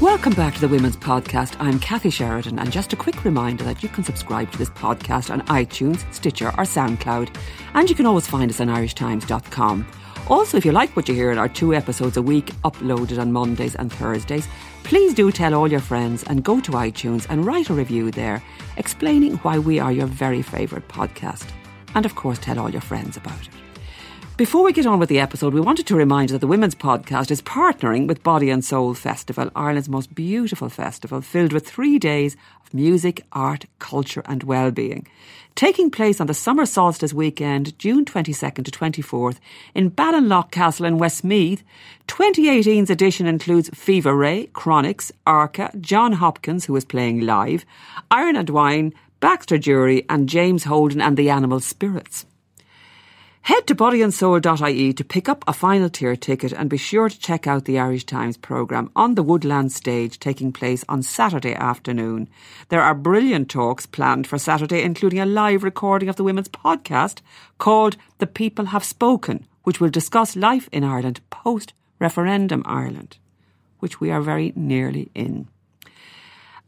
[0.00, 1.56] Welcome back to the Women's Podcast.
[1.58, 5.28] I'm Kathy Sheridan, and just a quick reminder that you can subscribe to this podcast
[5.28, 7.34] on iTunes, Stitcher, or SoundCloud,
[7.74, 9.84] and you can always find us on irishtimes.com.
[10.28, 13.32] Also, if you like what you hear in our two episodes a week uploaded on
[13.32, 14.46] Mondays and Thursdays,
[14.84, 18.40] please do tell all your friends and go to iTunes and write a review there
[18.76, 21.50] explaining why we are your very favourite podcast.
[21.96, 23.67] And of course, tell all your friends about it.
[24.38, 26.76] Before we get on with the episode, we wanted to remind you that the Women's
[26.76, 31.98] Podcast is partnering with Body and Soul Festival, Ireland's most beautiful festival, filled with three
[31.98, 35.08] days of music, art, culture, and well-being.
[35.56, 39.38] Taking place on the summer solstice weekend, June 22nd to 24th,
[39.74, 41.64] in Ballinlough Castle in Westmeath,
[42.06, 47.64] 2018's edition includes Fever Ray, Chronixx, Arca, Jon Hopkins, who is playing live,
[48.12, 52.24] Iron and Wine, Baxter Dury, and James Holden and the Animal Spirits.
[53.42, 57.46] Head to bodyandsoul.ie to pick up a final tier ticket and be sure to check
[57.46, 62.28] out the Irish Times programme on the Woodland stage taking place on Saturday afternoon.
[62.68, 67.20] There are brilliant talks planned for Saturday, including a live recording of the Women's Podcast
[67.56, 73.16] called The People Have Spoken, which will discuss life in Ireland post referendum Ireland,
[73.78, 75.48] which we are very nearly in.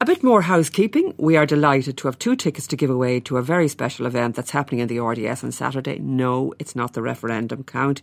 [0.02, 1.12] A bit more housekeeping.
[1.18, 4.34] We are delighted to have two tickets to give away to a very special event
[4.34, 5.98] that's happening in the RDS on Saturday.
[5.98, 8.00] No, it's not the referendum count,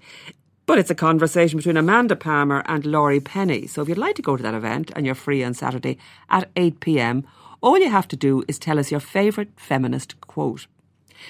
[0.67, 3.65] but it's a conversation between Amanda Palmer and Laurie Penny.
[3.65, 5.97] So if you'd like to go to that event and you're free on Saturday
[6.30, 7.25] at 8 pm,
[7.61, 10.67] all you have to do is tell us your favourite feminist quote.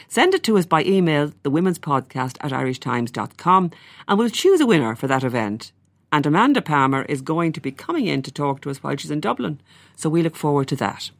[0.09, 3.71] Send it to us by email, the women's podcast at irishtimes.com,
[4.05, 5.71] and we'll choose a winner for that event.
[6.11, 9.11] And Amanda Palmer is going to be coming in to talk to us while she's
[9.11, 9.59] in Dublin.
[9.95, 11.11] So we look forward to that.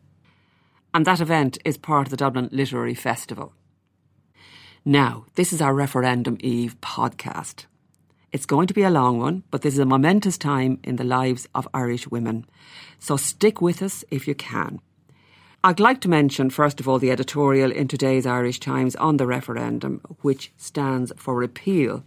[0.94, 3.53] And that event is part of the Dublin Literary Festival.
[4.86, 7.66] Now, this is our Referendum Eve podcast.
[8.31, 11.04] It's going to be a long one, but this is a momentous time in the
[11.04, 12.46] lives of Irish women.
[13.00, 14.80] So stick with us if you can.
[15.64, 19.28] I'd like to mention, first of all, the editorial in today's Irish Times on the
[19.28, 22.04] referendum, which stands for repeal.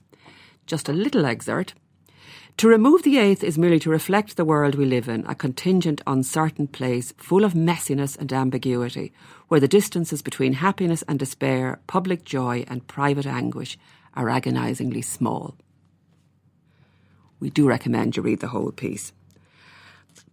[0.66, 1.74] Just a little excerpt.
[2.60, 6.02] To remove the eighth is merely to reflect the world we live in, a contingent,
[6.06, 9.14] uncertain place full of messiness and ambiguity,
[9.48, 13.78] where the distances between happiness and despair, public joy and private anguish
[14.12, 15.56] are agonisingly small.
[17.40, 19.14] We do recommend you read the whole piece.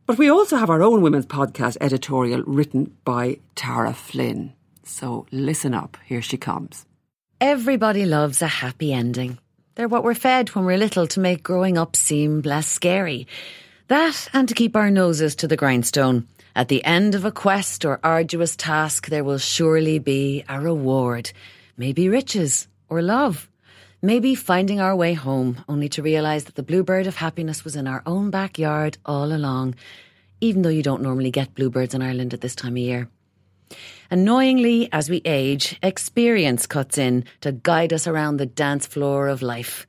[0.05, 4.51] But we also have our own women's podcast editorial written by Tara Flynn.
[4.83, 6.85] So listen up, here she comes.
[7.39, 9.39] Everybody loves a happy ending.
[9.77, 13.27] They're what we're fed when we're little to make growing up seem less scary.
[13.89, 16.27] That and to keep our noses to the grindstone.
[16.55, 21.31] At the end of a quest or arduous task, there will surely be a reward.
[21.77, 23.47] Maybe riches or love.
[24.01, 27.85] Maybe finding our way home, only to realise that the bluebird of happiness was in
[27.85, 29.75] our own backyard all along,
[30.41, 33.09] even though you don't normally get bluebirds in Ireland at this time of year.
[34.09, 39.41] Annoyingly, as we age, experience cuts in to guide us around the dance floor of
[39.41, 39.85] life.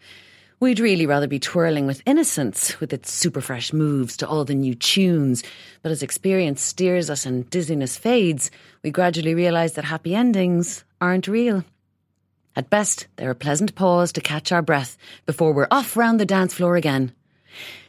[0.60, 4.56] We'd really rather be twirling with innocence, with its super fresh moves to all the
[4.56, 5.44] new tunes.
[5.82, 8.50] But as experience steers us and dizziness fades,
[8.82, 11.64] we gradually realise that happy endings aren't real.
[12.56, 16.26] At best, they're a pleasant pause to catch our breath before we're off round the
[16.26, 17.12] dance floor again.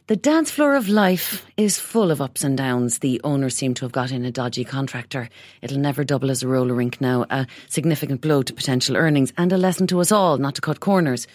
[0.09, 2.97] The dance floor of life is full of ups and downs.
[2.97, 5.30] The owners seem to have got in a dodgy contractor.
[5.62, 9.54] It'll never double as a roller rink now, a significant blow to potential earnings and
[9.54, 11.28] a lesson to us all not to cut corners.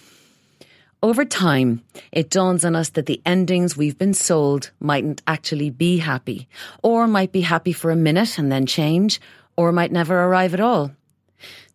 [1.04, 5.98] Over time, it dawns on us that the endings we've been sold mightn't actually be
[5.98, 6.48] happy,
[6.82, 9.20] or might be happy for a minute and then change,
[9.56, 10.90] or might never arrive at all.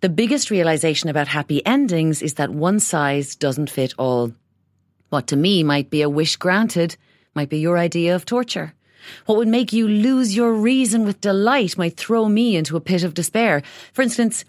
[0.02, 4.34] The biggest realization about happy endings is that one size doesn't fit all.
[5.10, 6.96] What to me might be a wish granted
[7.36, 8.74] might be your idea of torture.
[9.26, 13.04] What would make you lose your reason with delight might throw me into a pit
[13.04, 13.64] of despair.
[13.94, 14.46] For instance,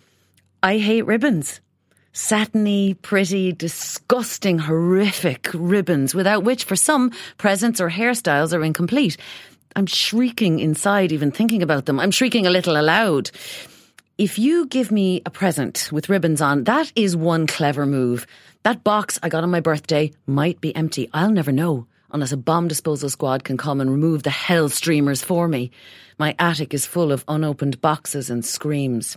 [0.63, 1.61] I hate ribbons.
[2.13, 9.17] Satiny, pretty, disgusting, horrific ribbons, without which, for some, presents or hairstyles are incomplete.
[9.77, 12.01] I'm shrieking inside even thinking about them.
[12.01, 13.31] I'm shrieking a little aloud.
[14.21, 18.27] If you give me a present with ribbons on, that is one clever move.
[18.65, 21.09] That box I got on my birthday might be empty.
[21.15, 25.23] I'll never know unless a bomb disposal squad can come and remove the hell streamers
[25.23, 25.71] for me.
[26.19, 29.17] My attic is full of unopened boxes and screams.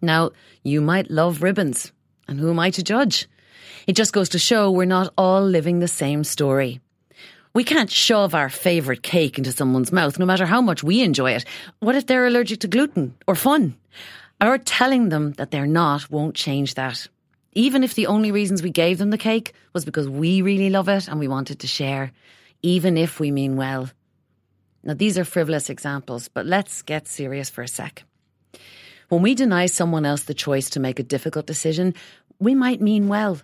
[0.00, 0.30] Now,
[0.62, 1.90] you might love ribbons,
[2.28, 3.26] and who am I to judge?
[3.88, 6.78] It just goes to show we're not all living the same story.
[7.56, 11.30] We can't shove our favourite cake into someone's mouth, no matter how much we enjoy
[11.30, 11.46] it.
[11.78, 13.78] What if they're allergic to gluten or fun?
[14.42, 17.08] Our telling them that they're not won't change that.
[17.54, 20.90] Even if the only reasons we gave them the cake was because we really love
[20.90, 22.12] it and we wanted to share,
[22.60, 23.88] even if we mean well.
[24.84, 28.04] Now, these are frivolous examples, but let's get serious for a sec.
[29.08, 31.94] When we deny someone else the choice to make a difficult decision,
[32.38, 33.40] we might mean well.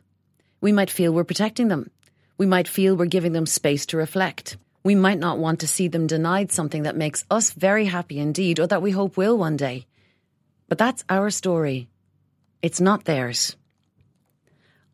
[0.60, 1.90] We might feel we're protecting them,
[2.38, 4.56] we might feel we're giving them space to reflect.
[4.84, 8.58] We might not want to see them denied something that makes us very happy indeed,
[8.58, 9.86] or that we hope will one day.
[10.68, 11.88] But that's our story.
[12.62, 13.56] It's not theirs.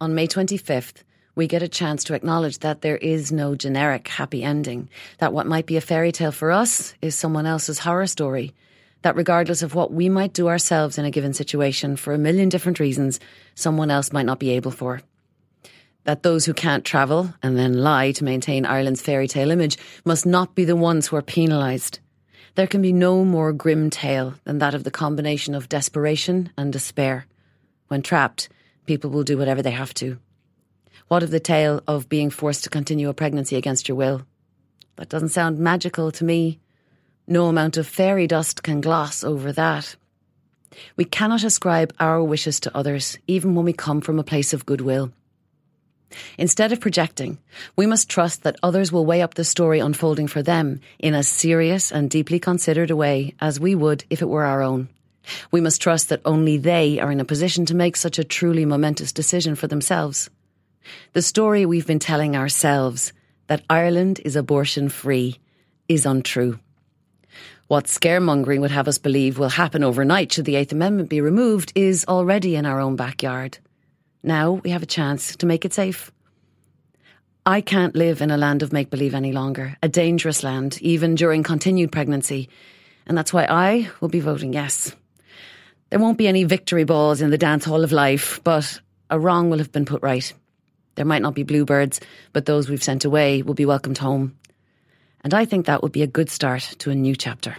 [0.00, 1.02] On May 25th,
[1.34, 4.88] we get a chance to acknowledge that there is no generic happy ending,
[5.18, 8.54] that what might be a fairy tale for us is someone else's horror story,
[9.02, 12.48] that regardless of what we might do ourselves in a given situation for a million
[12.48, 13.20] different reasons,
[13.54, 15.00] someone else might not be able for
[16.04, 20.24] that those who can't travel and then lie to maintain Ireland's fairy tale image must
[20.24, 22.00] not be the ones who are penalised.
[22.54, 26.72] There can be no more grim tale than that of the combination of desperation and
[26.72, 27.26] despair.
[27.88, 28.48] When trapped,
[28.86, 30.18] people will do whatever they have to.
[31.08, 34.26] What of the tale of being forced to continue a pregnancy against your will?
[34.96, 36.58] That doesn't sound magical to me.
[37.26, 39.96] No amount of fairy dust can gloss over that.
[40.96, 44.66] We cannot ascribe our wishes to others, even when we come from a place of
[44.66, 45.12] goodwill.
[46.38, 47.38] Instead of projecting,
[47.76, 51.28] we must trust that others will weigh up the story unfolding for them in as
[51.28, 54.88] serious and deeply considered a way as we would if it were our own.
[55.50, 58.64] We must trust that only they are in a position to make such a truly
[58.64, 60.30] momentous decision for themselves.
[61.12, 63.12] The story we've been telling ourselves,
[63.46, 65.38] that Ireland is abortion free,
[65.88, 66.58] is untrue.
[67.66, 71.72] What scaremongering would have us believe will happen overnight should the Eighth Amendment be removed
[71.74, 73.58] is already in our own backyard.
[74.22, 76.10] Now we have a chance to make it safe.
[77.46, 81.14] I can't live in a land of make believe any longer, a dangerous land, even
[81.14, 82.48] during continued pregnancy.
[83.06, 84.94] And that's why I will be voting yes.
[85.90, 89.48] There won't be any victory balls in the dance hall of life, but a wrong
[89.48, 90.30] will have been put right.
[90.96, 92.00] There might not be bluebirds,
[92.32, 94.36] but those we've sent away will be welcomed home.
[95.22, 97.56] And I think that would be a good start to a new chapter.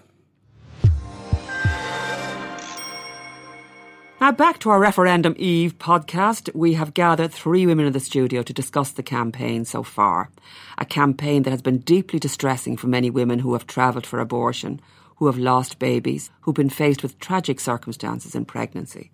[4.22, 6.54] Now, back to our Referendum Eve podcast.
[6.54, 10.30] We have gathered three women in the studio to discuss the campaign so far.
[10.78, 14.82] A campaign that has been deeply distressing for many women who have travelled for abortion,
[15.16, 19.10] who have lost babies, who've been faced with tragic circumstances in pregnancy.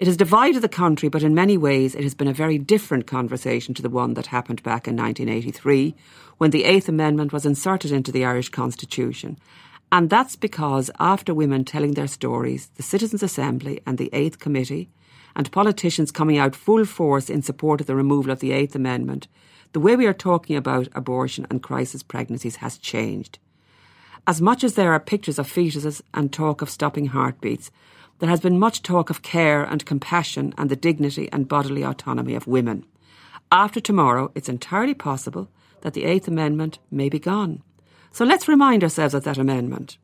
[0.00, 3.06] It has divided the country, but in many ways it has been a very different
[3.06, 5.94] conversation to the one that happened back in 1983,
[6.38, 9.38] when the Eighth Amendment was inserted into the Irish Constitution
[9.92, 14.88] and that's because after women telling their stories, the Citizens' Assembly and the Eighth Committee,
[15.34, 19.26] and politicians coming out full force in support of the removal of the Eighth Amendment,
[19.72, 23.38] the way we are talking about abortion and crisis pregnancies has changed.
[24.26, 27.70] As much as there are pictures of fetuses and talk of stopping heartbeats,
[28.18, 32.34] there has been much talk of care and compassion and the dignity and bodily autonomy
[32.34, 32.84] of women.
[33.50, 35.48] After tomorrow, it's entirely possible
[35.80, 37.62] that the Eighth Amendment may be gone.
[38.12, 39.98] So let's remind ourselves of that amendment.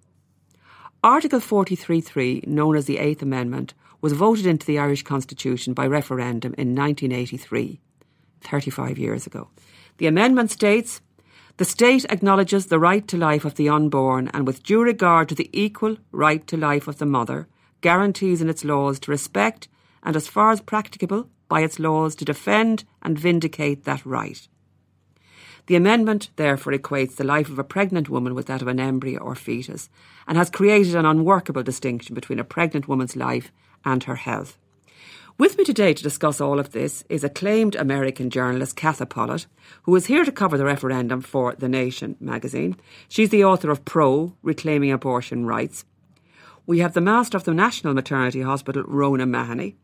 [1.02, 6.54] Article 43.3, known as the Eighth Amendment, was voted into the Irish Constitution by referendum
[6.56, 7.80] in 1983,
[8.40, 9.48] 35 years ago.
[9.98, 11.00] The amendment states
[11.56, 15.34] the state acknowledges the right to life of the unborn and, with due regard to
[15.34, 17.48] the equal right to life of the mother,
[17.80, 19.68] guarantees in its laws to respect
[20.02, 24.48] and, as far as practicable, by its laws to defend and vindicate that right.
[25.66, 29.20] The amendment therefore equates the life of a pregnant woman with that of an embryo
[29.20, 29.88] or fetus
[30.26, 33.50] and has created an unworkable distinction between a pregnant woman's life
[33.84, 34.58] and her health.
[35.38, 39.46] With me today to discuss all of this is acclaimed American journalist Katha Pollitt,
[39.82, 42.76] who is here to cover the referendum for The Nation magazine.
[43.08, 45.84] She's the author of Pro, Reclaiming Abortion Rights.
[46.66, 49.76] We have the Master of the National Maternity Hospital, Rhona Mahony,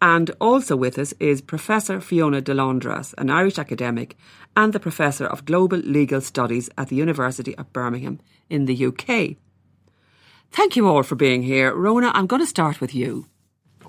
[0.00, 4.16] and also with us is Professor Fiona de Londras, an Irish academic
[4.56, 9.36] and the Professor of Global Legal Studies at the University of Birmingham in the UK.
[10.52, 11.74] Thank you all for being here.
[11.74, 13.26] Rhona, I'm going to start with you.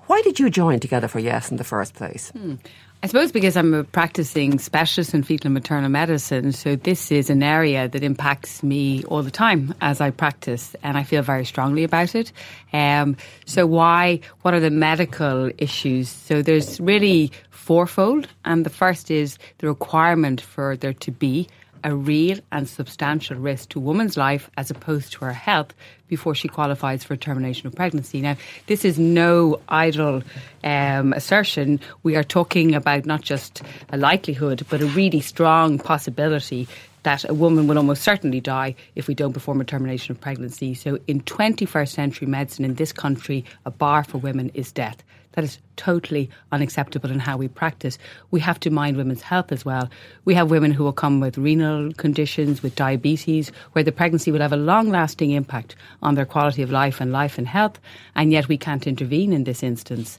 [0.08, 2.32] Why did you join Together for Yes in the first place?
[2.32, 2.56] Hmm.
[3.02, 7.30] I suppose because I'm a practicing specialist in fetal and maternal medicine, so this is
[7.30, 11.46] an area that impacts me all the time as I practice, and I feel very
[11.46, 12.34] strongly about it.
[12.74, 13.16] Um,
[13.46, 14.20] so, why?
[14.42, 16.10] What are the medical issues?
[16.10, 21.48] So, there's really fourfold, and the first is the requirement for there to be
[21.84, 25.74] a real and substantial risk to a woman's life as opposed to her health
[26.08, 28.22] before she qualifies for a termination of pregnancy.
[28.22, 28.36] Now,
[28.68, 30.24] this is no idle
[30.64, 31.80] um, assertion.
[32.04, 36.68] We are talking about not just a likelihood, but a really strong possibility
[37.04, 40.74] that a woman will almost certainly die if we don't perform a termination of pregnancy.
[40.74, 45.02] So, in 21st century medicine in this country, a bar for women is death.
[45.34, 47.98] That is totally unacceptable in how we practice.
[48.32, 49.90] We have to mind women's health as well.
[50.26, 54.42] We have women who will come with renal conditions, with diabetes, where the pregnancy will
[54.42, 57.80] have a long lasting impact on their quality of life and life and health,
[58.16, 60.18] and yet we can't intervene in this instance.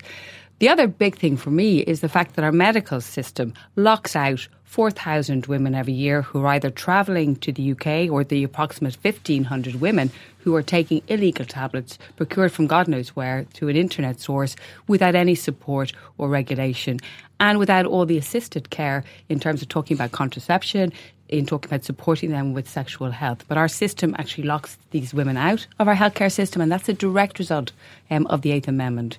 [0.60, 4.46] The other big thing for me is the fact that our medical system locks out
[4.70, 9.80] 4,000 women every year who are either travelling to the UK or the approximate 1,500
[9.80, 14.54] women who are taking illegal tablets procured from God knows where through an internet source
[14.86, 17.00] without any support or regulation
[17.40, 20.92] and without all the assisted care in terms of talking about contraception,
[21.28, 23.44] in talking about supporting them with sexual health.
[23.48, 26.94] But our system actually locks these women out of our healthcare system, and that's a
[26.94, 27.72] direct result
[28.08, 29.18] um, of the Eighth Amendment.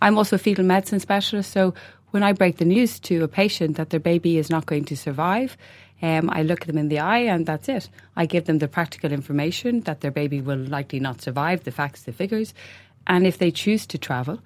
[0.00, 1.74] I'm also a fetal medicine specialist, so
[2.14, 4.96] when I break the news to a patient that their baby is not going to
[4.96, 5.56] survive,
[6.00, 7.88] um, I look them in the eye and that's it.
[8.14, 12.04] I give them the practical information that their baby will likely not survive, the facts,
[12.04, 12.54] the figures.
[13.08, 14.38] And if they choose to travel,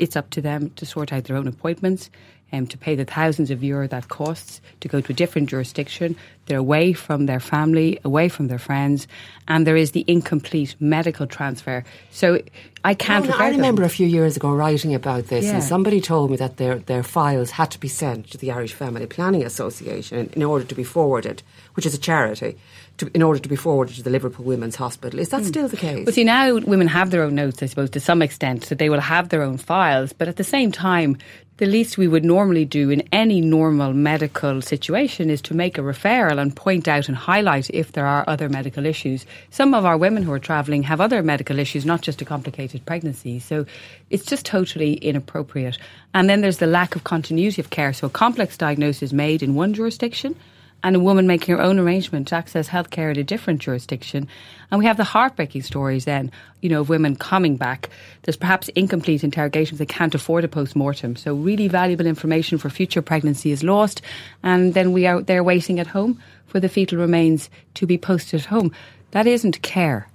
[0.00, 2.10] it's up to them to sort out their own appointments
[2.52, 6.16] um, to pay the thousands of euro that costs to go to a different jurisdiction.
[6.46, 9.06] They're away from their family, away from their friends,
[9.46, 11.84] and there is the incomplete medical transfer.
[12.10, 12.40] So
[12.84, 13.26] I can't.
[13.26, 13.86] No, no, I remember them.
[13.86, 15.54] a few years ago writing about this, yeah.
[15.54, 18.72] and somebody told me that their their files had to be sent to the Irish
[18.72, 21.42] Family Planning Association in order to be forwarded,
[21.74, 22.56] which is a charity.
[23.00, 25.18] To, in order to be forwarded to the Liverpool Women's Hospital.
[25.18, 25.46] Is that mm.
[25.46, 26.04] still the case?
[26.04, 28.90] Well, see, now women have their own notes, I suppose, to some extent, so they
[28.90, 30.12] will have their own files.
[30.12, 31.16] But at the same time,
[31.60, 35.82] the least we would normally do in any normal medical situation is to make a
[35.82, 39.26] referral and point out and highlight if there are other medical issues.
[39.50, 42.86] Some of our women who are travelling have other medical issues, not just a complicated
[42.86, 43.40] pregnancy.
[43.40, 43.66] So
[44.08, 45.76] it's just totally inappropriate.
[46.14, 47.92] And then there's the lack of continuity of care.
[47.92, 50.36] So a complex diagnosis made in one jurisdiction
[50.82, 54.28] and a woman making her own arrangement to access healthcare in a different jurisdiction.
[54.70, 57.90] And we have the heartbreaking stories then, you know, of women coming back.
[58.22, 59.78] There's perhaps incomplete interrogations.
[59.78, 61.16] They can't afford a post mortem.
[61.16, 64.02] So really valuable information for future pregnancy is lost.
[64.42, 68.40] And then we are there waiting at home for the fetal remains to be posted
[68.40, 68.72] at home.
[69.10, 70.08] That isn't care.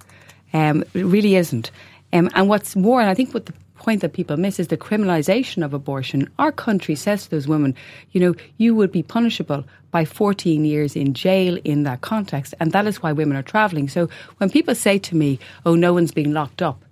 [0.52, 1.70] Um, it really isn't.
[2.12, 3.52] Um, and what's more, and I think what the
[3.86, 6.28] point that people miss is the criminalisation of abortion.
[6.40, 7.72] Our country says to those women,
[8.10, 12.52] you know, you would be punishable by 14 years in jail in that context.
[12.58, 13.88] And that is why women are travelling.
[13.88, 16.84] So when people say to me, oh, no one's being locked up,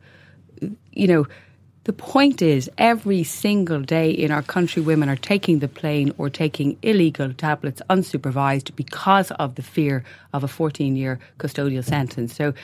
[0.93, 1.27] you know,
[1.83, 6.31] the point is, every single day in our country, women are taking the plane or
[6.31, 12.35] taking illegal tablets unsupervised because of the fear of a 14 year custodial sentence.
[12.35, 12.55] So,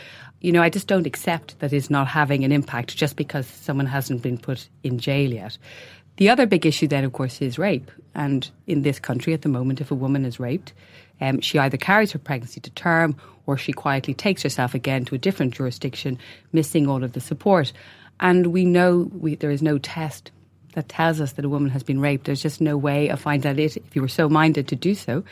[0.40, 3.86] you know, I just don't accept that it's not having an impact just because someone
[3.86, 5.58] hasn't been put in jail yet.
[6.16, 7.90] The other big issue then, of course, is rape.
[8.14, 10.72] And in this country at the moment, if a woman is raped,
[11.20, 13.16] um, she either carries her pregnancy to term
[13.46, 16.18] or she quietly takes herself again to a different jurisdiction,
[16.52, 17.72] missing all of the support.
[18.18, 20.30] And we know we, there is no test
[20.74, 22.26] that tells us that a woman has been raped.
[22.26, 24.94] There's just no way of finding out it if you were so minded to do
[24.94, 25.24] so.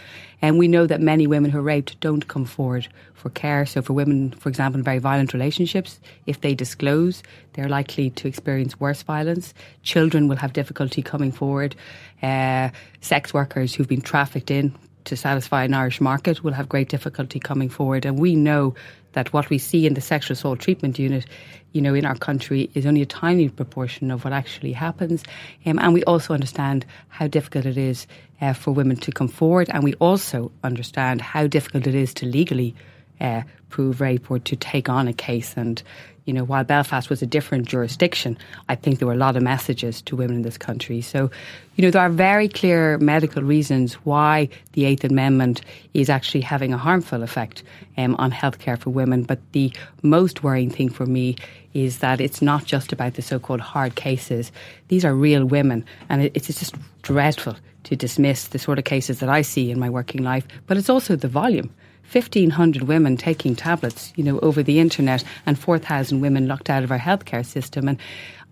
[0.42, 3.66] And we know that many women who are raped don't come forward for care.
[3.66, 8.28] So for women, for example, in very violent relationships, if they disclose, they're likely to
[8.28, 9.54] experience worse violence.
[9.82, 11.74] Children will have difficulty coming forward.
[12.22, 14.74] Uh, sex workers who've been trafficked in
[15.08, 18.06] to satisfy an Irish market will have great difficulty coming forward.
[18.06, 18.74] And we know
[19.12, 21.26] that what we see in the sexual assault treatment unit,
[21.72, 25.24] you know, in our country is only a tiny proportion of what actually happens.
[25.66, 28.06] Um, and we also understand how difficult it is
[28.40, 29.68] uh, for women to come forward.
[29.70, 32.74] And we also understand how difficult it is to legally
[33.20, 35.54] uh, prove rape or to take on a case.
[35.56, 35.82] And,
[36.28, 38.36] you know, while Belfast was a different jurisdiction,
[38.68, 41.00] I think there were a lot of messages to women in this country.
[41.00, 41.30] So,
[41.74, 45.62] you know, there are very clear medical reasons why the Eighth Amendment
[45.94, 47.62] is actually having a harmful effect
[47.96, 49.22] um, on healthcare for women.
[49.22, 51.36] But the most worrying thing for me
[51.72, 54.52] is that it's not just about the so called hard cases.
[54.88, 59.30] These are real women, and it's just dreadful to dismiss the sort of cases that
[59.30, 61.70] I see in my working life, but it's also the volume.
[62.12, 66.90] 1,500 women taking tablets, you know, over the internet and 4,000 women locked out of
[66.90, 67.88] our healthcare system.
[67.88, 67.98] And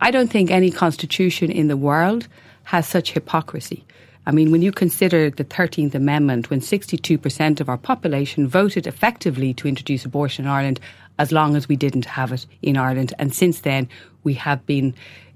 [0.00, 2.28] I don't think any constitution in the world
[2.64, 3.84] has such hypocrisy.
[4.26, 9.54] I mean, when you consider the 13th Amendment, when 62% of our population voted effectively
[9.54, 10.80] to introduce abortion in Ireland,
[11.18, 13.14] as long as we didn't have it in Ireland.
[13.18, 13.88] And since then,
[14.25, 14.94] we have been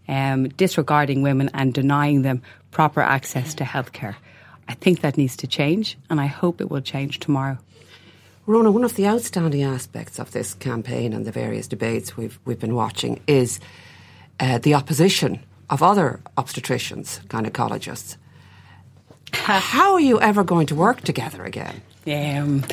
[0.08, 4.16] um, disregarding women and denying them proper access to healthcare.
[4.68, 7.58] I think that needs to change, and I hope it will change tomorrow.
[8.50, 12.58] Rhona, one of the outstanding aspects of this campaign and the various debates we've we've
[12.58, 13.60] been watching is
[14.40, 15.38] uh, the opposition
[15.70, 18.16] of other obstetricians, gynecologists.
[19.32, 21.80] How are you ever going to work together again?
[22.06, 22.64] Um,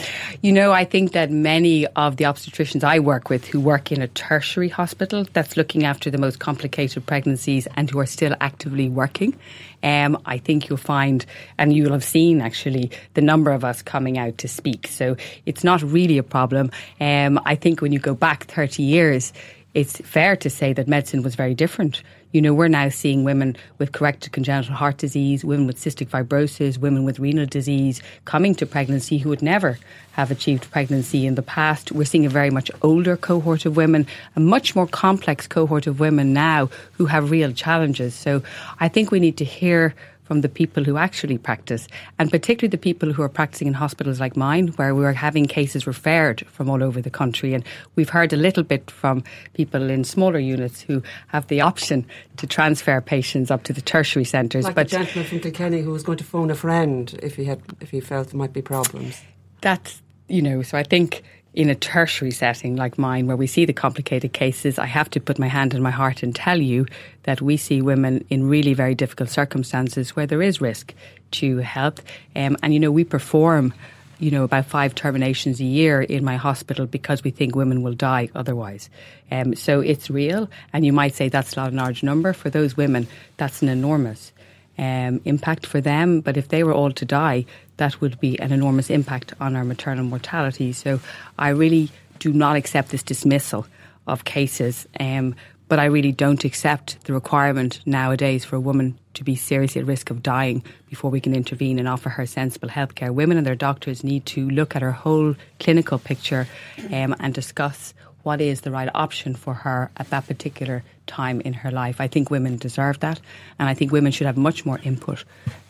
[0.42, 4.02] you know, I think that many of the obstetricians I work with who work in
[4.02, 8.88] a tertiary hospital that's looking after the most complicated pregnancies and who are still actively
[8.88, 9.38] working,
[9.84, 11.26] um, I think you'll find,
[11.58, 14.88] and you'll have seen actually, the number of us coming out to speak.
[14.88, 16.72] So it's not really a problem.
[17.02, 19.34] Um, I think when you go back 30 years,
[19.74, 22.02] it's fair to say that medicine was very different.
[22.34, 26.78] You know, we're now seeing women with corrected congenital heart disease, women with cystic fibrosis,
[26.78, 29.80] women with renal disease coming to pregnancy who would never
[30.12, 31.92] have achieved pregnancy in the past.
[31.92, 34.06] We're seeing a very much older cohort of women,
[34.36, 38.14] a much more complex cohort of women now who have real challenges.
[38.14, 38.44] So
[38.80, 39.96] I think we need to hear
[40.28, 41.88] from the people who actually practice,
[42.20, 45.88] and particularly the people who are practicing in hospitals like mine, where we're having cases
[45.88, 47.54] referred from all over the country.
[47.54, 47.64] And
[47.96, 52.06] we've heard a little bit from people in smaller units who have the option
[52.36, 54.66] to transfer patients up to the tertiary centres.
[54.66, 57.46] Like but the gentleman from Kilkenny who was going to phone a friend if he
[57.46, 59.22] had if he felt there might be problems.
[59.62, 61.24] That's you know, so I think
[61.58, 65.20] in a tertiary setting like mine, where we see the complicated cases, I have to
[65.20, 66.86] put my hand in my heart and tell you
[67.24, 70.94] that we see women in really very difficult circumstances where there is risk
[71.32, 72.04] to health.
[72.36, 73.74] Um, and, you know, we perform,
[74.20, 77.96] you know, about five terminations a year in my hospital because we think women will
[77.96, 78.92] die otherwise.
[79.32, 80.48] Um, so it's real.
[80.74, 82.34] And you might say that's not a large number.
[82.34, 84.32] For those women, that's an enormous
[84.78, 86.22] um, impact for them.
[86.22, 87.46] But if they were all to die,
[87.78, 90.74] that would be an enormous impact on our maternal mortality.
[90.74, 91.00] So
[91.38, 93.68] I really do not accept this dismissal
[94.06, 94.88] of cases.
[95.00, 95.36] Um,
[95.68, 99.88] but I really don't accept the requirement nowadays for a woman to be seriously at
[99.88, 103.12] risk of dying before we can intervene and offer her sensible health care.
[103.12, 106.48] Women and their doctors need to look at her whole clinical picture
[106.92, 111.54] um, and discuss what is the right option for her at that particular time in
[111.54, 112.00] her life.
[112.02, 113.20] I think women deserve that,
[113.58, 115.24] and I think women should have much more input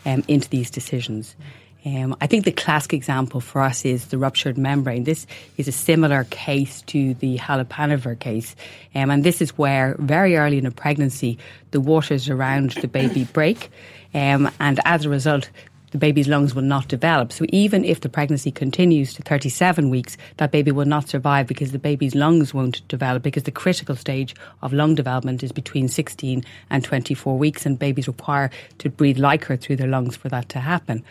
[0.05, 1.35] um, into these decisions.
[1.87, 5.05] Um, I think the classic example for us is the ruptured membrane.
[5.05, 8.57] This is a similar case to the Halappanavar case,
[8.93, 11.37] um, and this is where very early in a pregnancy
[11.71, 13.69] the waters around the baby break,
[14.13, 15.49] um, and as a result,
[15.91, 17.31] the baby's lungs will not develop.
[17.31, 21.71] So even if the pregnancy continues to 37 weeks, that baby will not survive because
[21.71, 26.43] the baby's lungs won't develop because the critical stage of lung development is between 16
[26.69, 30.59] and 24 weeks and babies require to breathe liquor through their lungs for that to
[30.59, 31.05] happen.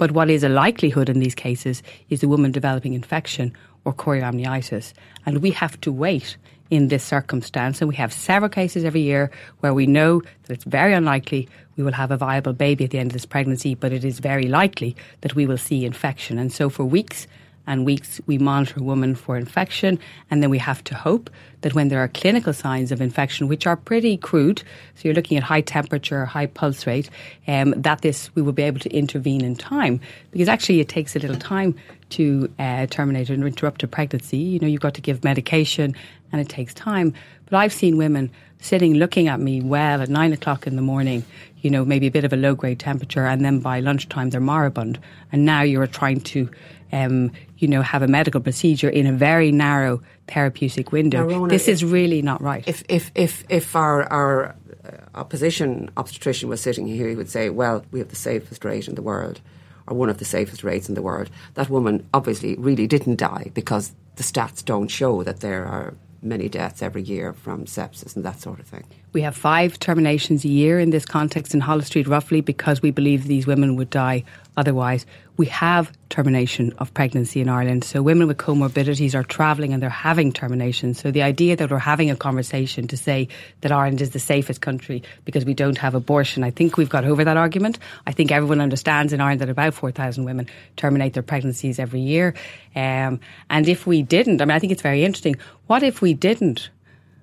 [0.00, 3.52] But what is a likelihood in these cases is the woman developing infection
[3.84, 4.94] or chorioamnionitis.
[5.26, 6.38] And we have to wait
[6.70, 7.82] in this circumstance.
[7.82, 11.84] And we have several cases every year where we know that it's very unlikely we
[11.84, 14.44] will have a viable baby at the end of this pregnancy, but it is very
[14.44, 16.38] likely that we will see infection.
[16.38, 17.26] And so for weeks
[17.70, 21.30] and weeks, we monitor a woman for infection, and then we have to hope
[21.60, 24.58] that when there are clinical signs of infection, which are pretty crude,
[24.96, 27.08] so you're looking at high temperature, high pulse rate,
[27.46, 30.00] um, that this we will be able to intervene in time,
[30.32, 31.74] because actually it takes a little time
[32.08, 34.38] to uh, terminate or interrupt a pregnancy.
[34.38, 35.94] You know, you've got to give medication,
[36.32, 37.14] and it takes time.
[37.46, 38.30] But I've seen women
[38.60, 41.24] sitting looking at me well at nine o'clock in the morning,
[41.62, 44.40] you know, maybe a bit of a low grade temperature, and then by lunchtime they're
[44.40, 44.98] moribund.
[45.32, 46.50] And now you're trying to,
[46.92, 51.26] um, you know, have a medical procedure in a very narrow therapeutic window.
[51.26, 52.64] Now, Rhona, this is really not right.
[52.66, 57.50] If if if if our our uh, opposition obstetrician was sitting here, he would say,
[57.50, 59.40] "Well, we have the safest rate in the world."
[59.86, 61.30] Or one of the safest rates in the world.
[61.54, 66.48] That woman obviously really didn't die because the stats don't show that there are many
[66.48, 68.84] deaths every year from sepsis and that sort of thing.
[69.12, 72.90] We have five terminations a year in this context in Holles Street, roughly, because we
[72.90, 74.24] believe these women would die
[74.60, 75.06] otherwise.
[75.38, 77.82] We have termination of pregnancy in Ireland.
[77.82, 80.92] So women with comorbidities are travelling and they're having termination.
[80.92, 83.28] So the idea that we're having a conversation to say
[83.62, 87.06] that Ireland is the safest country because we don't have abortion, I think we've got
[87.06, 87.78] over that argument.
[88.06, 90.46] I think everyone understands in Ireland that about 4,000 women
[90.76, 92.34] terminate their pregnancies every year.
[92.76, 95.36] Um, and if we didn't, I mean, I think it's very interesting.
[95.68, 96.68] What if we didn't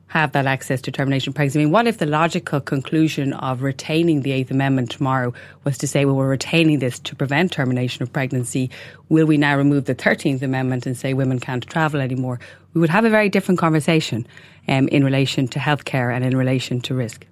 [0.08, 1.60] have that access to termination pregnancy.
[1.60, 5.88] I mean, what if the logical conclusion of retaining the Eighth Amendment tomorrow was to
[5.88, 8.70] say, well, we're retaining this to prevent termination of pregnancy?
[9.10, 12.40] Will we now remove the 13th Amendment and say women can't travel anymore?
[12.74, 14.26] We would have a very different conversation
[14.68, 17.26] um, in relation to healthcare and in relation to risk.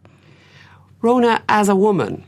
[1.01, 2.23] Rhona, as a woman,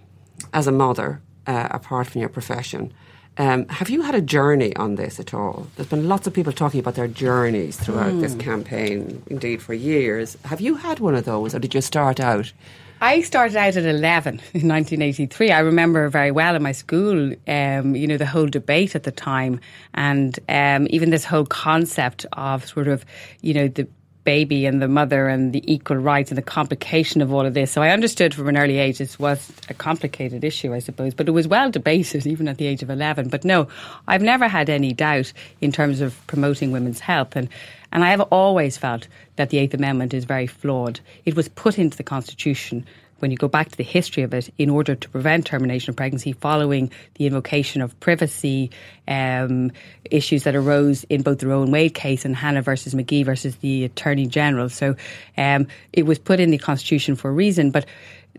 [0.54, 2.94] as a mother, uh, apart from your profession,
[3.38, 5.68] um, have you had a journey on this at all?
[5.76, 8.22] There's been lots of people talking about their journeys throughout mm.
[8.22, 8.40] this hmm.
[8.40, 10.38] campaign, indeed for years.
[10.46, 12.52] Have you had one of those, or did you start out?
[13.00, 15.52] I started out at 11 in 1983.
[15.52, 19.12] I remember very well in my school, um, you know, the whole debate at the
[19.12, 19.60] time
[19.94, 23.06] and um, even this whole concept of sort of,
[23.42, 23.88] you know, the
[24.28, 27.72] baby and the mother and the equal rights and the complication of all of this.
[27.72, 31.30] So I understood from an early age this was a complicated issue, I suppose, but
[31.30, 33.30] it was well debated even at the age of 11.
[33.30, 33.70] But no,
[34.06, 37.38] I've never had any doubt in terms of promoting women's health.
[37.38, 37.48] And,
[37.94, 41.00] and I have always felt that the Eighth Amendment is very flawed.
[41.24, 42.86] It was put into the Constitution
[43.20, 45.96] when you go back to the history of it, in order to prevent termination of
[45.96, 48.72] pregnancy following the invocation of privacy
[49.08, 49.72] um,
[50.10, 53.86] issues that arose in both the Roe Wade case and Hannah versus McGee versus the
[53.86, 54.70] Attorney General.
[54.70, 54.96] So
[55.38, 57.86] um, it was put in the Constitution for a reason, but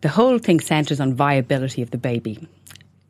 [0.01, 2.47] the whole thing centres on viability of the baby.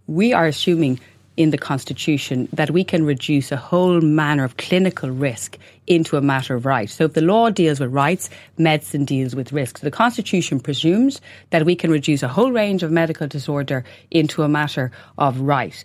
[0.07, 1.00] We are assuming
[1.38, 6.20] in the Constitution that we can reduce a whole manner of clinical risk into a
[6.20, 6.90] matter of right.
[6.90, 9.81] So if the law deals with rights, medicine deals with risks.
[9.81, 11.20] The Constitution presumes
[11.51, 15.85] that we can reduce a whole range of medical disorder into a matter of right.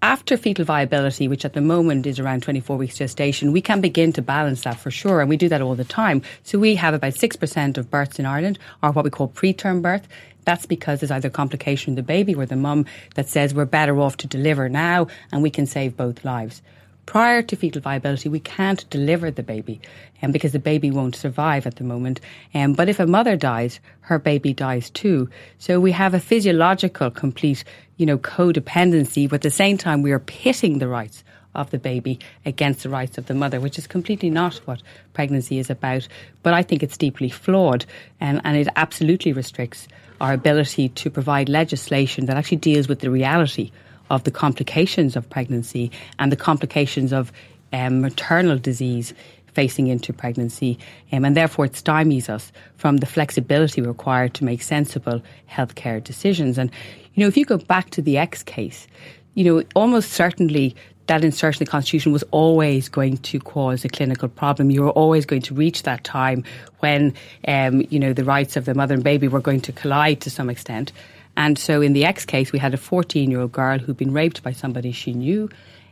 [0.00, 4.14] After fetal viability, which at the moment is around 24 weeks gestation, we can begin
[4.14, 6.22] to balance that for sure, and we do that all the time.
[6.42, 10.08] So we have about 6% of births in Ireland are what we call preterm birth.
[10.46, 14.00] That's because there's either complication in the baby or the mum that says we're better
[14.00, 16.62] off to deliver now and we can save both lives.
[17.04, 19.80] Prior to fetal viability, we can't deliver the baby
[20.22, 22.20] um, because the baby won't survive at the moment.
[22.54, 25.28] Um, but if a mother dies, her baby dies too.
[25.58, 27.64] So we have a physiological complete,
[27.96, 31.24] you know, codependency, but at the same time we are pitting the rights
[31.56, 34.82] of the baby against the rights of the mother, which is completely not what
[35.12, 36.06] pregnancy is about.
[36.42, 37.84] But I think it's deeply flawed
[38.20, 39.88] and, and it absolutely restricts
[40.20, 43.70] our ability to provide legislation that actually deals with the reality
[44.10, 47.32] of the complications of pregnancy and the complications of
[47.72, 49.12] um, maternal disease
[49.52, 50.78] facing into pregnancy,
[51.12, 56.58] um, and therefore it stymies us from the flexibility required to make sensible healthcare decisions.
[56.58, 56.70] And
[57.14, 58.86] you know, if you go back to the X case,
[59.34, 63.88] you know, almost certainly that insertion in the Constitution was always going to cause a
[63.88, 64.70] clinical problem.
[64.70, 66.44] You were always going to reach that time
[66.80, 67.14] when,
[67.46, 70.30] um, you know, the rights of the mother and baby were going to collide to
[70.30, 70.92] some extent.
[71.36, 74.12] And so in the X case, we had a 14 year old girl who'd been
[74.12, 75.48] raped by somebody she knew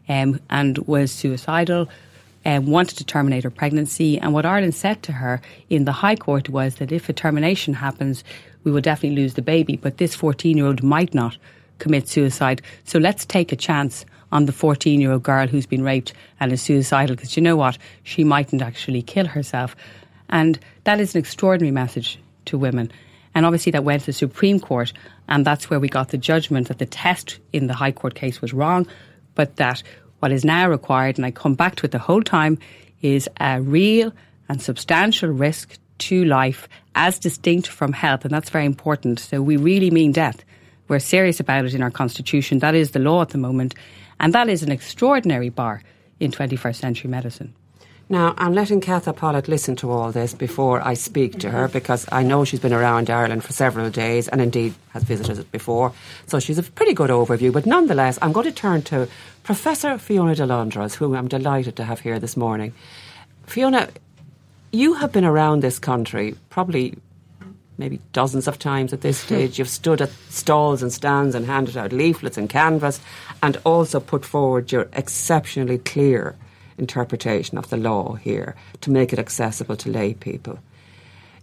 [0.09, 1.88] um, and was suicidal.
[2.46, 6.16] and wanted to terminate her pregnancy, and what Ireland said to her in the High
[6.16, 8.22] Court was that if a termination happens,
[8.64, 11.38] we will definitely lose the baby, but this 14 year old might not
[11.79, 12.61] commit suicide.
[12.85, 16.53] So let's take a chance on the 14 year old girl who's been raped and
[16.53, 17.79] is suicidal because you know what?
[18.03, 19.75] She mightn't actually kill herself.
[20.29, 22.90] And that is an extraordinary message to women.
[23.35, 24.92] And obviously, that went to the Supreme Court,
[25.29, 28.40] and that's where we got the judgment that the test in the High Court case
[28.40, 28.87] was wrong,
[29.35, 29.83] but that
[30.20, 32.59] what is now required, and I come back to it the whole time,
[33.03, 34.12] is a real
[34.49, 39.18] and substantial risk to life as distinct from health, and that's very important.
[39.18, 40.44] So we really mean death.
[40.87, 42.61] We're serious about it in our constitution.
[42.61, 43.75] That is the law at the moment.
[44.20, 45.83] And that is an extraordinary bar
[46.20, 47.55] in 21st century medicine.
[48.09, 52.07] Now, I'm letting Katha Pollitt listen to all this before I speak to her because
[52.12, 55.92] I know she's been around Ireland for several days and indeed has visited it before.
[56.27, 57.50] So she's a pretty good overview.
[57.50, 59.09] But nonetheless, I'm going to turn to
[59.42, 62.74] Professor Fiona de Londras, who I'm delighted to have here this morning.
[63.46, 63.88] Fiona,
[64.70, 66.98] you have been around this country probably
[67.79, 69.59] maybe dozens of times at this stage.
[69.59, 73.00] You've stood at stalls and stands and handed out leaflets and canvas
[73.45, 76.35] and also put forward your exceptionally clear
[76.79, 80.59] interpretation of the law here to make it accessible to lay people.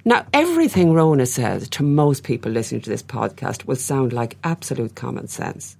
[0.03, 4.95] Now, everything Rhona says to most people listening to this podcast will sound like absolute
[4.95, 5.77] common sense.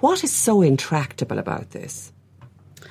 [0.00, 2.12] What is so intractable about this?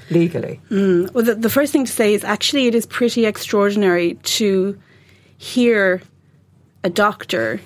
[0.10, 0.62] Legally.
[0.70, 1.12] Mm.
[1.12, 4.80] Well, the, the first thing to say is actually it is pretty extraordinary to
[5.38, 6.02] hear
[6.82, 7.60] a doctor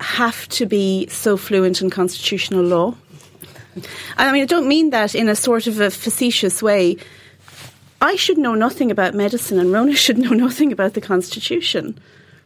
[0.00, 2.96] have to be so fluent in constitutional law.
[4.16, 6.96] I mean, I don't mean that in a sort of a facetious way.
[8.00, 11.98] I should know nothing about medicine, and Rhona should know nothing about the Constitution,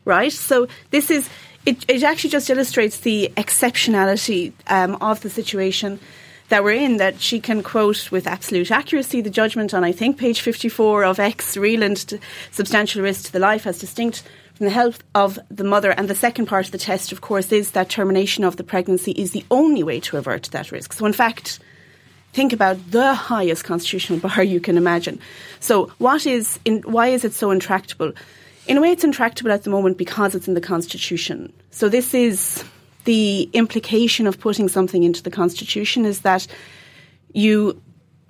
[0.04, 0.32] right?
[0.32, 1.28] So this is
[1.66, 1.84] it.
[1.88, 6.00] It actually just illustrates the exceptionality um, of the situation
[6.48, 10.18] that we're in that she can quote with absolute accuracy the judgment on, I think,
[10.18, 12.20] page 54 of X, Reland,
[12.50, 14.22] substantial risk to the life as distinct
[14.54, 15.90] from the health of the mother.
[15.90, 19.12] And the second part of the test, of course, is that termination of the pregnancy
[19.12, 20.92] is the only way to avert that risk.
[20.92, 21.58] So, in fact,
[22.32, 25.18] think about the highest constitutional bar you can imagine.
[25.60, 28.12] So, what is in, why is it so intractable?
[28.66, 31.52] In a way, it's intractable at the moment because it's in the Constitution.
[31.70, 32.64] So, this is
[33.04, 36.46] the implication of putting something into the Constitution is that
[37.32, 37.80] you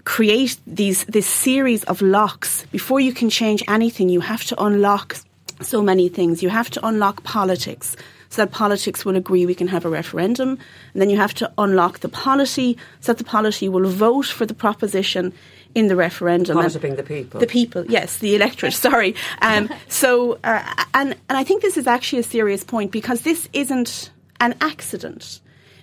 [0.04, 4.08] create these this series of locks before you can change anything.
[4.08, 5.16] You have to unlock
[5.60, 6.42] so many things.
[6.42, 7.96] You have to unlock politics
[8.30, 10.58] so that politics will agree we can have a referendum.
[10.92, 14.44] And then you have to unlock the polity so that the polity will vote for
[14.44, 15.32] the proposition
[15.74, 16.56] in the referendum.
[16.56, 16.62] The
[17.04, 17.40] people.
[17.40, 19.14] The people, yes, the electorate, sorry.
[19.40, 23.48] Um, so, uh, and, and I think this is actually a serious point because this
[23.52, 25.40] isn't an accident.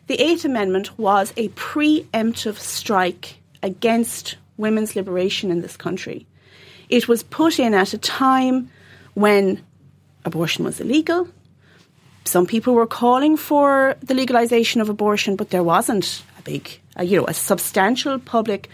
[0.08, 6.28] The Eighth Amendment was a preemptive strike against women's liberation in this country.
[6.90, 8.70] It was put in at a time
[9.14, 9.62] when
[10.26, 11.28] abortion was illegal.
[12.26, 17.04] Some people were calling for the legalization of abortion, but there wasn't a big, uh,
[17.04, 18.70] you know, a substantial public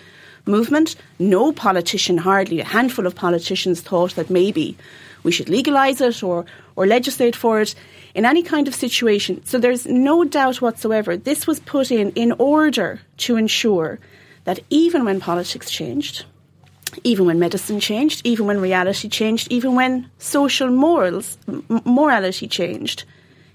[0.45, 0.95] movement.
[1.19, 4.77] No politician, hardly a handful of politicians, thought that maybe
[5.23, 6.45] we should legalize it or,
[6.75, 7.75] or legislate for it
[8.13, 9.43] in any kind of situation.
[9.45, 13.99] So there's no doubt whatsoever this was put in in order to ensure
[14.43, 16.25] that even when politics changed,
[17.03, 21.37] even when medicine changed, even when reality changed, even when social morals,
[21.85, 23.03] morality changed,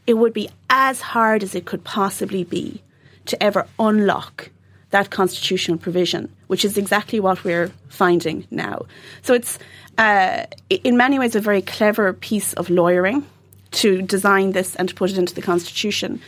[0.07, 2.83] it would be as hard as it could possibly be
[3.27, 4.51] to ever unlock
[4.91, 8.85] that constitutional provision, which is exactly what we're finding now.
[9.23, 9.59] So it's,
[9.97, 13.27] uh, in many ways, a very clever piece of lawyering
[13.73, 16.21] to design this and to put it into the constitution.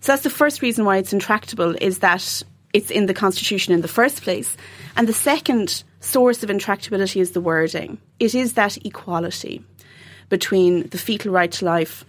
[0.00, 3.80] So that's the first reason why it's intractable is that it's in the constitution in
[3.80, 4.56] the first place.
[4.96, 7.98] And the second source of intractability is the wording.
[8.18, 9.64] It is that equality
[10.28, 12.04] between the fetal right to life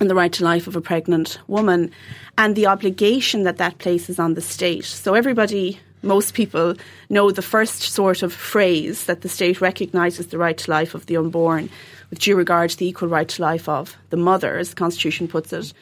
[0.00, 1.90] and the right to life of a pregnant woman
[2.38, 4.84] and the obligation that that places on the state.
[4.84, 6.74] So everybody most people
[7.08, 11.06] know the first sort of phrase that the state recognises the right to life of
[11.06, 11.70] the unborn,
[12.10, 15.26] with due regard to the equal right to life of the mother, as the Constitution
[15.26, 15.72] puts it.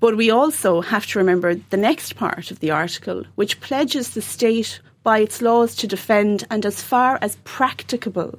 [0.00, 4.22] But we also have to remember the next part of the article, which pledges the
[4.22, 8.38] state by its laws to defend and, as far as practicable,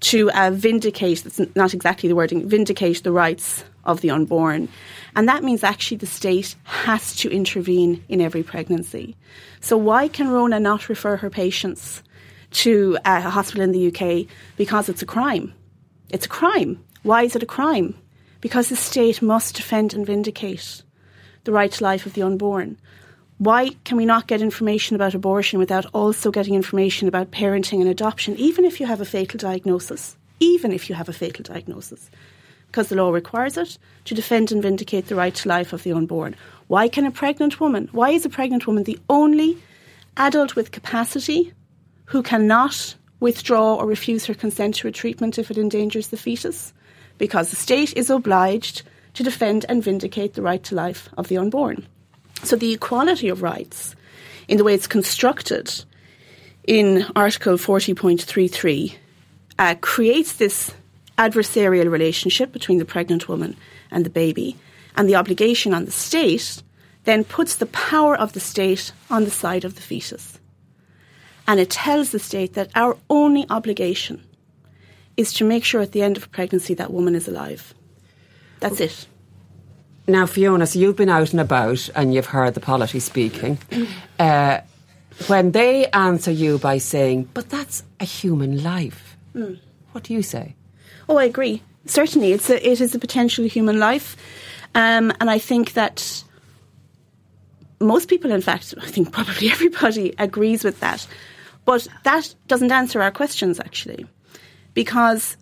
[0.00, 4.68] to uh, vindicate, that's not exactly the wording, vindicate the rights of the unborn.
[5.14, 9.16] And that means actually the state has to intervene in every pregnancy.
[9.60, 12.02] So why can Rhona not refer her patients
[12.52, 14.26] to a hospital in the UK?
[14.56, 15.54] Because it's a crime.
[16.10, 16.84] It's a crime.
[17.02, 17.94] Why is it a crime?
[18.40, 20.82] Because the state must defend and vindicate
[21.44, 22.76] the right to life of the unborn.
[23.42, 27.88] Why can we not get information about abortion without also getting information about parenting and
[27.88, 30.16] adoption, even if you have a fatal diagnosis?
[30.38, 32.08] Even if you have a fatal diagnosis.
[32.68, 35.90] Because the law requires it to defend and vindicate the right to life of the
[35.90, 36.36] unborn.
[36.68, 39.58] Why can a pregnant woman, why is a pregnant woman the only
[40.16, 41.52] adult with capacity
[42.04, 46.72] who cannot withdraw or refuse her consent to a treatment if it endangers the fetus?
[47.18, 48.82] Because the state is obliged
[49.14, 51.88] to defend and vindicate the right to life of the unborn.
[52.42, 53.94] So the equality of rights,
[54.48, 55.84] in the way it's constructed
[56.66, 58.96] in Article 40.33,
[59.58, 60.72] uh, creates this
[61.18, 63.56] adversarial relationship between the pregnant woman
[63.90, 64.56] and the baby,
[64.96, 66.62] and the obligation on the state
[67.04, 70.38] then puts the power of the state on the side of the fetus.
[71.46, 74.24] And it tells the state that our only obligation
[75.16, 77.74] is to make sure at the end of pregnancy that woman is alive.
[78.60, 79.06] That's it.
[80.06, 83.58] Now, Fiona, so you've been out and about and you've heard the polity speaking.
[84.18, 84.60] Uh,
[85.26, 89.58] when they answer you by saying, but that's a human life, mm.
[89.90, 90.54] what do you say?
[91.08, 91.60] Oh, I agree.
[91.86, 94.16] Certainly, it's a, it is a potential human life.
[94.76, 96.22] Um, and I think that
[97.80, 101.06] most people, in fact, I think probably everybody agrees with that.
[101.64, 104.06] But that doesn't answer our questions, actually,
[104.74, 105.36] because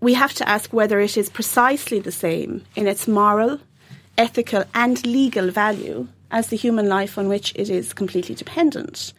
[0.00, 3.60] we have to ask whether it is precisely the same in its moral,
[4.18, 9.12] ethical, and legal value as the human life on which it is completely dependent.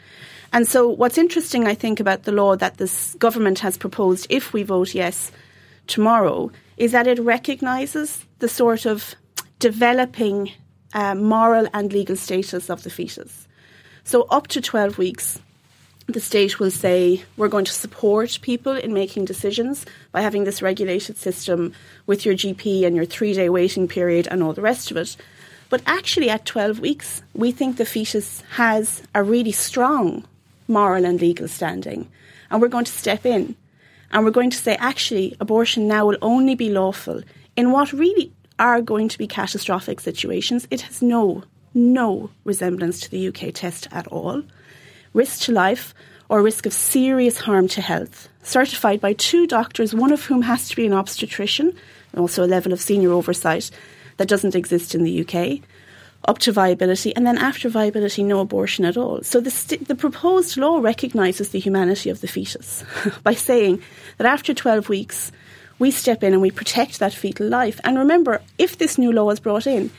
[0.54, 4.54] And so, what's interesting, I think, about the law that this government has proposed, if
[4.54, 5.32] we vote yes
[5.88, 9.16] tomorrow, is that it recognises the sort of
[9.60, 10.52] developing
[10.94, 13.48] uh, moral and legal status of the fetus.
[14.04, 15.40] So, up to 12 weeks,
[16.08, 20.62] the state will say we're going to support people in making decisions by having this
[20.62, 21.74] regulated system
[22.06, 25.18] with your GP and your three day waiting period and all the rest of it.
[25.70, 30.24] But actually, at 12 weeks, we think the fetus has a really strong
[30.68, 32.08] moral and legal standing.
[32.52, 33.56] And we're going to step in
[34.12, 37.22] and we're going to say, actually, abortion now will only be lawful
[37.56, 40.68] in what really are going to be catastrophic situations.
[40.70, 44.44] It has no, no resemblance to the UK test at all.
[45.16, 45.96] Risk to life
[46.28, 50.68] or risk of serious harm to health, certified by two doctors, one of whom has
[50.68, 51.74] to be an obstetrician,
[52.12, 53.72] and also a level of senior oversight
[54.18, 55.62] that doesn't exist in the UK,
[56.28, 59.24] up to viability, and then after viability, no abortion at all.
[59.24, 62.84] So the, st- the proposed law recognises the humanity of the fetus
[63.24, 63.82] by saying
[64.18, 65.32] that after 12 weeks,
[65.80, 67.80] we step in and we protect that fetal life.
[67.86, 69.92] And remember, if this new law is brought in,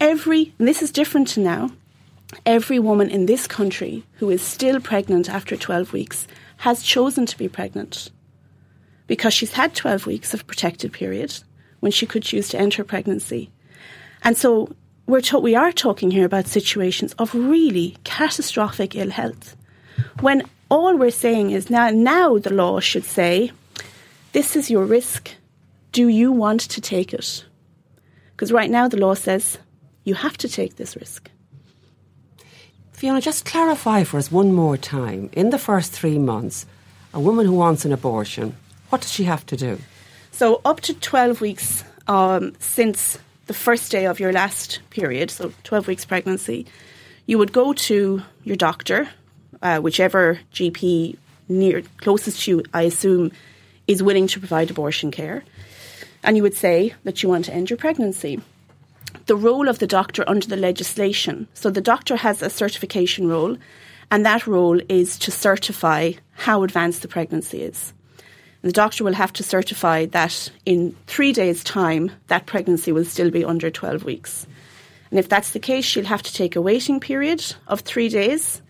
[0.00, 1.72] every, and this is different to now,
[2.46, 6.26] every woman in this country who is still pregnant after 12 weeks
[6.58, 8.10] has chosen to be pregnant
[9.06, 11.34] because she's had 12 weeks of protected period
[11.80, 13.50] when she could choose to enter pregnancy.
[14.22, 14.74] And so
[15.06, 19.56] we're we are talking here about situations of really catastrophic ill health.
[20.20, 23.50] When all we're saying is now, now the law should say,
[24.32, 25.30] this is your risk.
[25.90, 27.44] Do you want to take it?
[28.30, 29.58] Because right now the law says
[30.04, 31.28] you have to take this risk.
[33.00, 35.30] Fiona, just clarify for us one more time.
[35.32, 36.66] In the first three months,
[37.14, 38.54] a woman who wants an abortion,
[38.90, 39.78] what does she have to do?
[40.32, 45.50] So, up to 12 weeks um, since the first day of your last period, so
[45.64, 46.66] 12 weeks pregnancy,
[47.24, 49.08] you would go to your doctor,
[49.62, 51.16] uh, whichever GP
[51.48, 53.32] near closest to you, I assume,
[53.86, 55.42] is willing to provide abortion care,
[56.22, 58.42] and you would say that you want to end your pregnancy.
[59.30, 61.46] The role of the doctor under the legislation.
[61.54, 63.56] So the doctor has a certification role,
[64.10, 67.92] and that role is to certify how advanced the pregnancy is.
[68.62, 73.30] The doctor will have to certify that in three days' time, that pregnancy will still
[73.30, 74.48] be under 12 weeks.
[75.12, 78.60] And if that's the case, she'll have to take a waiting period of three days.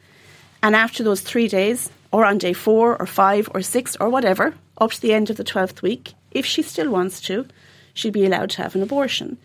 [0.62, 4.52] And after those three days, or on day four, or five, or six, or whatever,
[4.76, 7.46] up to the end of the 12th week, if she still wants to,
[7.94, 9.38] she'll be allowed to have an abortion.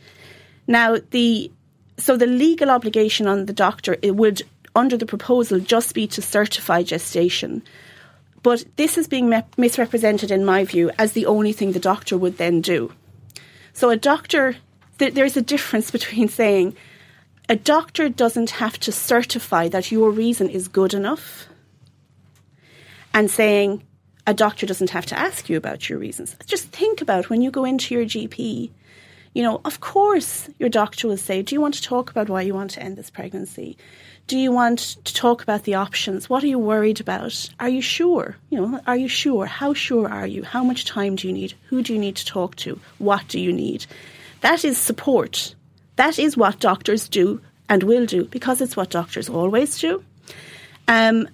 [0.67, 1.51] Now, the
[1.97, 4.41] so the legal obligation on the doctor it would,
[4.75, 7.63] under the proposal, just be to certify gestation.
[8.43, 12.17] But this is being me- misrepresented, in my view, as the only thing the doctor
[12.17, 12.91] would then do.
[13.73, 14.58] So a doctor,
[14.99, 16.75] th- there's a difference between saying
[17.47, 21.47] a doctor doesn't have to certify that your reason is good enough
[23.13, 23.84] and saying
[24.28, 26.36] a doctor doesn't have to ask you about your reasons.
[26.45, 28.71] Just think about when you go into your GP.
[29.36, 32.41] You know, of course, your doctor will say, Do you want to talk about why
[32.41, 33.78] you want to end this pregnancy?
[34.28, 36.30] Do you want to talk about the options?
[36.30, 37.50] What are you worried about?
[37.60, 38.38] Are you sure?
[38.50, 39.45] You know, are you sure?
[39.45, 40.43] How sure are you?
[40.43, 41.54] How much time do you need?
[41.65, 42.80] Who do you need to talk to?
[42.98, 43.86] What do you need?
[44.39, 45.54] That is support.
[45.98, 50.02] That is what doctors do and will do because it's what doctors always do.
[50.88, 51.28] Um,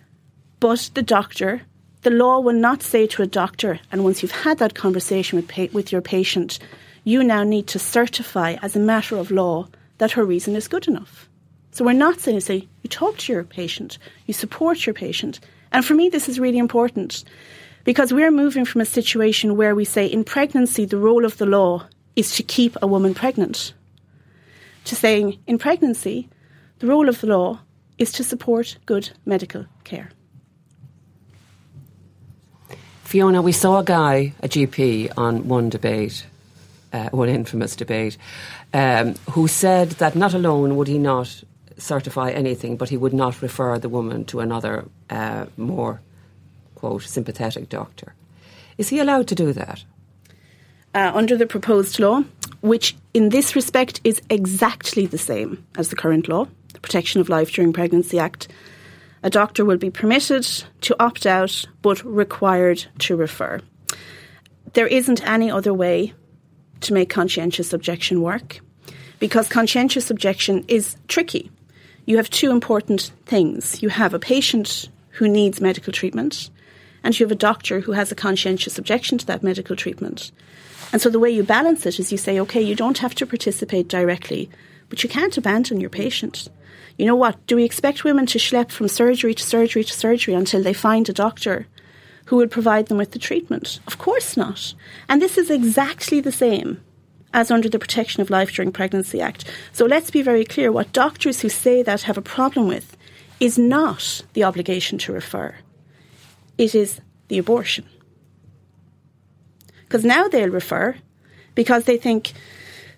[0.59, 1.61] but the doctor,
[2.01, 5.47] the law will not say to a doctor, and once you've had that conversation with,
[5.47, 6.57] pa- with your patient,
[7.03, 10.87] you now need to certify as a matter of law that her reason is good
[10.87, 11.29] enough.
[11.71, 15.39] So we're not saying, say, you talk to your patient, you support your patient.
[15.71, 17.23] And for me, this is really important
[17.83, 21.45] because we're moving from a situation where we say in pregnancy, the role of the
[21.45, 21.85] law
[22.15, 23.73] is to keep a woman pregnant,
[24.85, 26.29] to saying in pregnancy,
[26.79, 27.59] the role of the law
[27.97, 30.09] is to support good medical care.
[33.03, 36.25] Fiona, we saw a guy, a GP, on one debate,
[36.93, 38.17] uh, one infamous debate,
[38.73, 41.43] um, who said that not alone would he not
[41.77, 46.01] certify anything, but he would not refer the woman to another uh, more,
[46.75, 48.13] quote, sympathetic doctor.
[48.77, 49.83] Is he allowed to do that?
[50.93, 52.23] Uh, under the proposed law,
[52.61, 57.29] which in this respect is exactly the same as the current law, the Protection of
[57.29, 58.47] Life During Pregnancy Act,
[59.23, 60.43] a doctor will be permitted
[60.81, 63.61] to opt out but required to refer.
[64.73, 66.13] There isn't any other way
[66.81, 68.59] to make conscientious objection work
[69.19, 71.51] because conscientious objection is tricky.
[72.05, 73.81] You have two important things.
[73.81, 76.49] You have a patient who needs medical treatment,
[77.03, 80.31] and you have a doctor who has a conscientious objection to that medical treatment.
[80.91, 83.25] And so the way you balance it is you say, okay, you don't have to
[83.25, 84.49] participate directly,
[84.89, 86.49] but you can't abandon your patient.
[86.97, 87.45] You know what?
[87.47, 91.07] Do we expect women to schlep from surgery to surgery to surgery until they find
[91.07, 91.67] a doctor
[92.31, 93.81] who will provide them with the treatment?
[93.87, 94.73] Of course not.
[95.09, 96.81] And this is exactly the same
[97.33, 99.43] as under the Protection of Life During Pregnancy Act.
[99.73, 102.95] So let's be very clear what doctors who say that have a problem with
[103.41, 105.55] is not the obligation to refer,
[106.57, 107.83] it is the abortion.
[109.83, 110.95] Because now they'll refer
[111.53, 112.31] because they think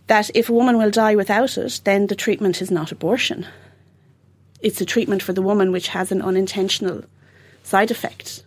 [0.05, 3.47] that if a woman will die without it, then the treatment is not abortion.
[4.59, 7.05] It's a treatment for the woman which has an unintentional
[7.63, 8.43] side effect.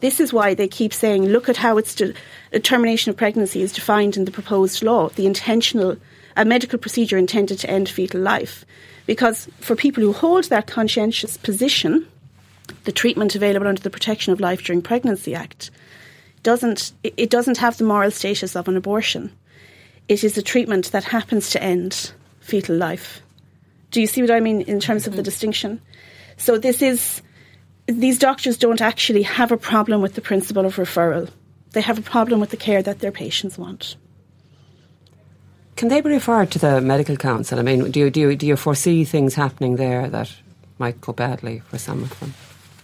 [0.00, 2.14] This is why they keep saying, look at how it's de-
[2.62, 5.96] termination of pregnancy is defined in the proposed law, the intentional,
[6.36, 8.64] a medical procedure intended to end fetal life.
[9.06, 12.06] Because for people who hold that conscientious position,
[12.84, 15.70] the treatment available under the Protection of Life During Pregnancy Act
[16.42, 19.30] doesn't it doesn't have the moral status of an abortion.
[20.08, 23.20] It is a treatment that happens to end fetal life.
[23.90, 25.24] Do you see what I mean in terms of the mm-hmm.
[25.24, 25.80] distinction?
[26.36, 27.20] So this is
[27.90, 31.28] these doctors don't actually have a problem with the principle of referral.
[31.72, 33.96] They have a problem with the care that their patients want.
[35.76, 37.58] Can they be referred to the medical council?
[37.58, 40.30] I mean, do you, do you, do you foresee things happening there that
[40.78, 42.34] might go badly for some of them?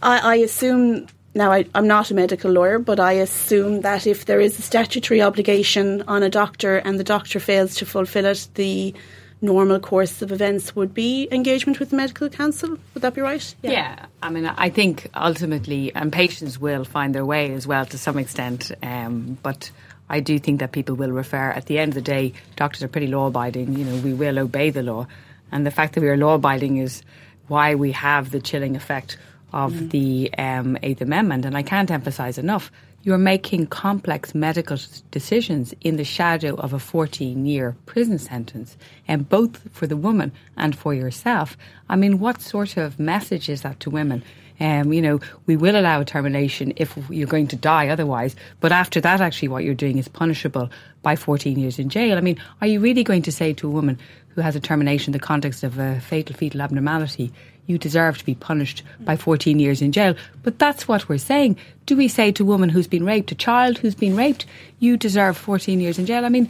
[0.02, 4.24] I, I assume now I, am not a medical lawyer, but I assume that if
[4.24, 8.48] there is a statutory obligation on a doctor and the doctor fails to fulfil it,
[8.54, 8.94] the
[9.40, 12.78] normal course of events would be engagement with the medical council.
[12.94, 13.54] Would that be right?
[13.62, 13.70] Yeah.
[13.70, 14.06] yeah.
[14.22, 18.18] I mean, I think ultimately, and patients will find their way as well to some
[18.18, 19.70] extent, um, but.
[20.08, 21.50] I do think that people will refer.
[21.50, 23.76] At the end of the day, doctors are pretty law abiding.
[23.76, 25.08] You know, we will obey the law.
[25.50, 27.02] And the fact that we are law abiding is
[27.48, 29.18] why we have the chilling effect
[29.52, 29.90] of mm.
[29.90, 31.44] the um, Eighth Amendment.
[31.44, 32.70] And I can't emphasise enough
[33.06, 34.76] you're making complex medical
[35.12, 38.76] decisions in the shadow of a 14 year prison sentence,
[39.06, 41.56] and both for the woman and for yourself.
[41.88, 44.24] I mean, what sort of message is that to women?
[44.58, 48.72] Um, you know, we will allow a termination if you're going to die otherwise, but
[48.72, 50.68] after that, actually, what you're doing is punishable
[51.02, 52.18] by 14 years in jail.
[52.18, 54.00] I mean, are you really going to say to a woman
[54.30, 57.32] who has a termination in the context of a fatal fetal abnormality,
[57.66, 60.14] you deserve to be punished by 14 years in jail.
[60.42, 61.56] But that's what we're saying.
[61.84, 64.46] Do we say to a woman who's been raped, a child who's been raped,
[64.78, 66.24] you deserve 14 years in jail?
[66.24, 66.48] I mean,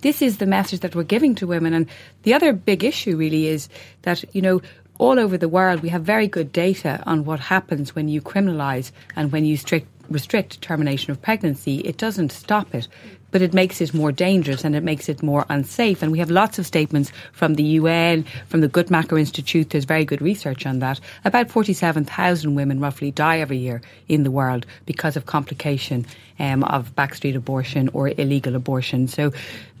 [0.00, 1.74] this is the message that we're giving to women.
[1.74, 1.86] And
[2.22, 3.68] the other big issue really is
[4.02, 4.62] that, you know,
[4.98, 8.90] all over the world, we have very good data on what happens when you criminalise
[9.14, 11.78] and when you strict, restrict termination of pregnancy.
[11.78, 12.88] It doesn't stop it
[13.30, 16.02] but it makes it more dangerous and it makes it more unsafe.
[16.02, 19.70] And we have lots of statements from the UN, from the Guttmacher Institute.
[19.70, 21.00] There's very good research on that.
[21.24, 26.06] About 47,000 women roughly die every year in the world because of complication
[26.38, 29.08] um, of backstreet abortion or illegal abortion.
[29.08, 29.32] So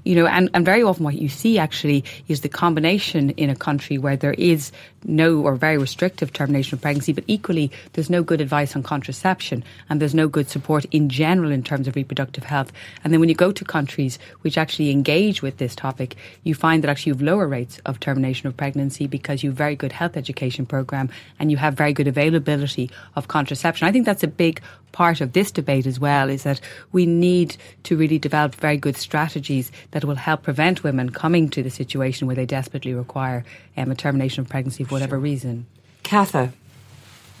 [0.04, 3.56] you know, and, and very often what you see actually is the combination in a
[3.56, 4.72] country where there is
[5.04, 9.62] no or very restrictive termination of pregnancy, but equally there's no good advice on contraception
[9.88, 12.72] and there's no good support in general in terms of reproductive health.
[13.04, 16.82] And then when you go to countries which actually engage with this topic, you find
[16.82, 19.92] that actually you have lower rates of termination of pregnancy because you have very good
[19.92, 23.86] health education program and you have very good availability of contraception.
[23.86, 24.60] I think that's a big
[24.92, 26.60] part of this debate as well is that
[26.92, 31.62] we need to really develop very good strategies that will help prevent women coming to
[31.62, 33.44] the situation where they desperately require
[33.76, 35.20] um, a termination of pregnancy for whatever sure.
[35.20, 35.66] reason.
[36.04, 36.52] Katha.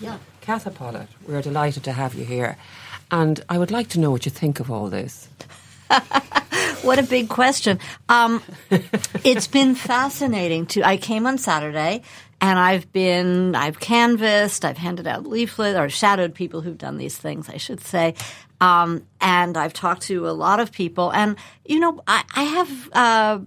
[0.00, 0.18] Yeah.
[0.48, 2.56] Katha Pollitt, we're delighted to have you here.
[3.10, 5.28] And I would like to know what you think of all this.
[6.82, 7.78] what a big question.
[8.08, 8.42] Um,
[9.24, 10.82] it's been fascinating to.
[10.84, 12.02] I came on Saturday
[12.40, 17.16] and I've been, I've canvassed, I've handed out leaflets or shadowed people who've done these
[17.16, 18.14] things, I should say.
[18.60, 21.12] Um, and I've talked to a lot of people.
[21.12, 23.38] And, you know, I, I have uh,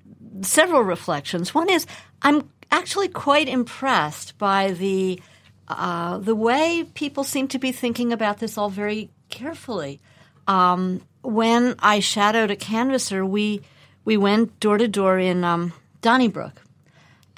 [0.41, 1.55] several reflections.
[1.55, 1.85] One is
[2.21, 5.21] I'm actually quite impressed by the,
[5.69, 10.01] uh, the way people seem to be thinking about this all very carefully.
[10.47, 13.61] Um, when I shadowed a canvasser, we,
[14.03, 15.71] we went door to door in um,
[16.01, 16.61] Donnybrook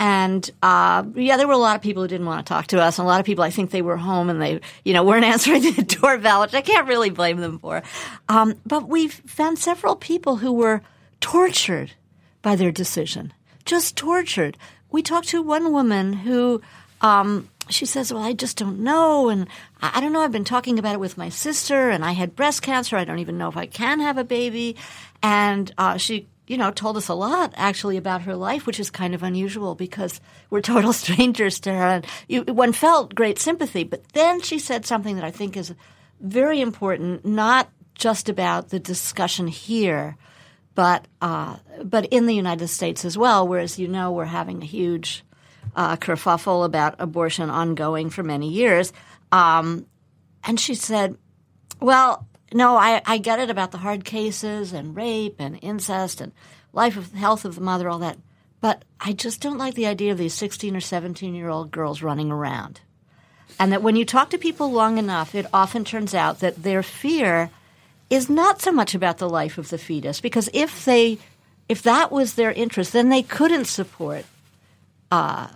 [0.03, 2.81] and uh, yeah, there were a lot of people who didn't want to talk to
[2.81, 5.01] us, and a lot of people I think they were home and they, you know,
[5.05, 7.81] weren't answering the doorbell, which I can't really blame them for.
[8.27, 10.81] Um, but we've found several people who were
[11.21, 11.93] tortured
[12.41, 13.31] by their decision,
[13.63, 14.57] just tortured.
[14.91, 16.61] We talked to one woman who.
[16.99, 19.29] Um, she says, Well, I just don't know.
[19.29, 19.47] And
[19.81, 20.19] I don't know.
[20.19, 22.97] I've been talking about it with my sister, and I had breast cancer.
[22.97, 24.75] I don't even know if I can have a baby.
[25.21, 28.91] And uh, she you know, told us a lot actually about her life, which is
[28.91, 31.83] kind of unusual because we're total strangers to her.
[31.83, 33.83] And you, one felt great sympathy.
[33.83, 35.73] But then she said something that I think is
[36.21, 40.15] very important, not just about the discussion here,
[40.75, 43.47] but uh, but in the United States as well.
[43.47, 45.25] Whereas you know we're having a huge
[45.75, 48.93] uh, kerfuffle about abortion ongoing for many years.
[49.31, 49.87] Um,
[50.43, 51.17] and she said,
[51.79, 56.31] "Well, no, I, I get it about the hard cases and rape and incest and
[56.71, 58.17] life of health of the mother, all that.
[58.61, 62.01] But I just don't like the idea of these 16 or 17 year old girls
[62.01, 62.81] running around.
[63.59, 66.81] And that when you talk to people long enough, it often turns out that their
[66.81, 67.51] fear
[68.09, 71.17] is not so much about the life of the fetus, because if they
[71.69, 74.25] if that was their interest, then they couldn't support
[75.11, 75.47] uh,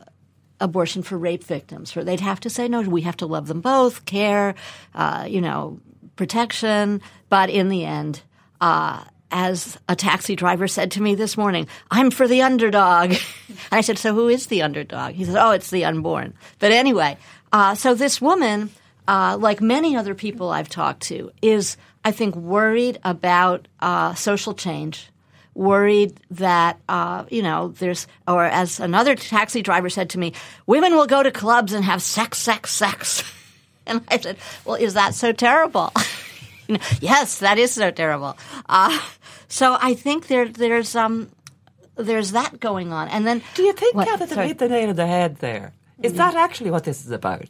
[0.60, 1.92] abortion for rape victims.
[1.92, 2.82] For they'd have to say no.
[2.82, 4.56] We have to love them both, care,
[4.96, 5.80] uh, you know,
[6.18, 7.02] protection.
[7.30, 8.22] But in the end,
[8.60, 13.16] uh, as a taxi driver said to me this morning, I'm for the underdog.
[13.72, 15.14] I said, so who is the underdog?
[15.14, 16.34] He said, oh, it's the unborn.
[16.60, 17.18] But anyway,
[17.52, 18.70] uh, so this woman,
[19.08, 24.54] uh, like many other people I've talked to, is I think worried about uh, social
[24.54, 25.10] change
[25.54, 30.32] worried that uh, you know there's or as another taxi driver said to me
[30.68, 33.24] women will go to clubs and have sex sex sex
[33.90, 35.92] and i said well is that so terrible
[37.00, 38.38] yes that is so terrible
[38.70, 39.00] uh,
[39.48, 41.30] so i think there there's um
[41.96, 44.20] there's that going on and then Do you think, what?
[44.20, 45.74] That hit the nail on the head there?
[46.04, 47.48] Is that actually what this is about?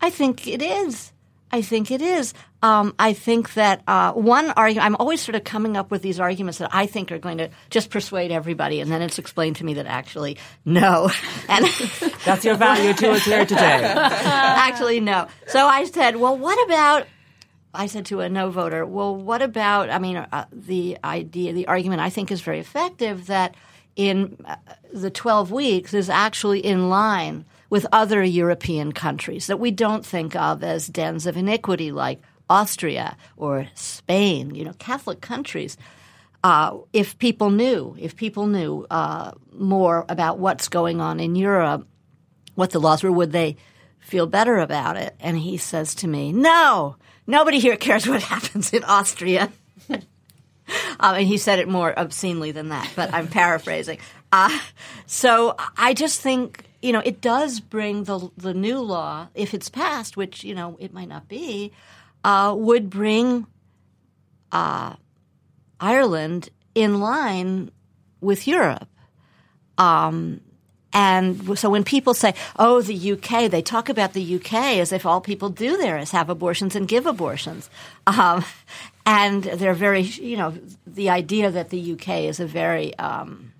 [0.00, 1.12] I think it is.
[1.50, 2.34] I think it is.
[2.62, 6.18] Um, I think that uh, one argument, I'm always sort of coming up with these
[6.18, 9.64] arguments that I think are going to just persuade everybody, and then it's explained to
[9.64, 11.10] me that actually, no.
[11.48, 11.66] And
[12.24, 13.60] That's your value to us here today.
[13.62, 15.28] actually, no.
[15.46, 17.06] So I said, well, what about.
[17.76, 21.66] I said to a no voter, well, what about, I mean, uh, the idea, the
[21.66, 23.56] argument I think is very effective that
[23.96, 24.56] in uh,
[24.92, 30.36] the 12 weeks is actually in line with other European countries that we don't think
[30.36, 35.76] of as dens of iniquity like Austria or Spain, you know, Catholic countries.
[36.42, 41.86] Uh, if people knew, if people knew uh, more about what's going on in Europe,
[42.54, 43.56] what the laws were, would they
[43.98, 45.14] feel better about it?
[45.20, 46.96] And he says to me, No,
[47.26, 49.50] nobody here cares what happens in Austria.
[50.98, 53.98] Um, and he said it more obscenely than that, but I'm paraphrasing.
[54.32, 54.58] Uh,
[55.06, 59.70] so I just think, you know, it does bring the, the new law, if it's
[59.70, 61.72] passed, which, you know, it might not be,
[62.24, 63.46] uh, would bring
[64.52, 64.94] uh,
[65.80, 67.70] Ireland in line
[68.20, 68.88] with Europe.
[69.78, 70.42] Um,
[70.92, 75.06] and so when people say, oh, the UK, they talk about the UK as if
[75.06, 77.70] all people do there is have abortions and give abortions.
[78.06, 78.44] Um,
[79.06, 80.54] and they're very, you know,
[80.86, 83.54] the idea that the UK is a very, um,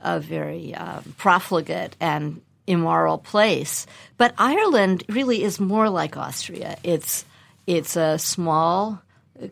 [0.00, 3.86] a very um, profligate and immoral place.
[4.16, 6.76] But Ireland really is more like Austria.
[6.82, 7.24] It's,
[7.66, 9.02] it's a small,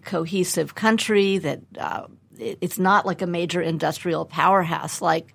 [0.05, 2.07] cohesive country that uh,
[2.39, 5.33] it's not like a major industrial powerhouse like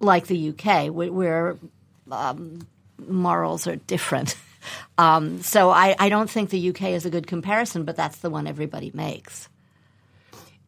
[0.00, 1.56] like the UK, where
[2.10, 2.60] um,
[3.06, 4.34] morals are different.
[4.98, 8.28] Um, so I, I don't think the UK is a good comparison, but that's the
[8.28, 9.48] one everybody makes.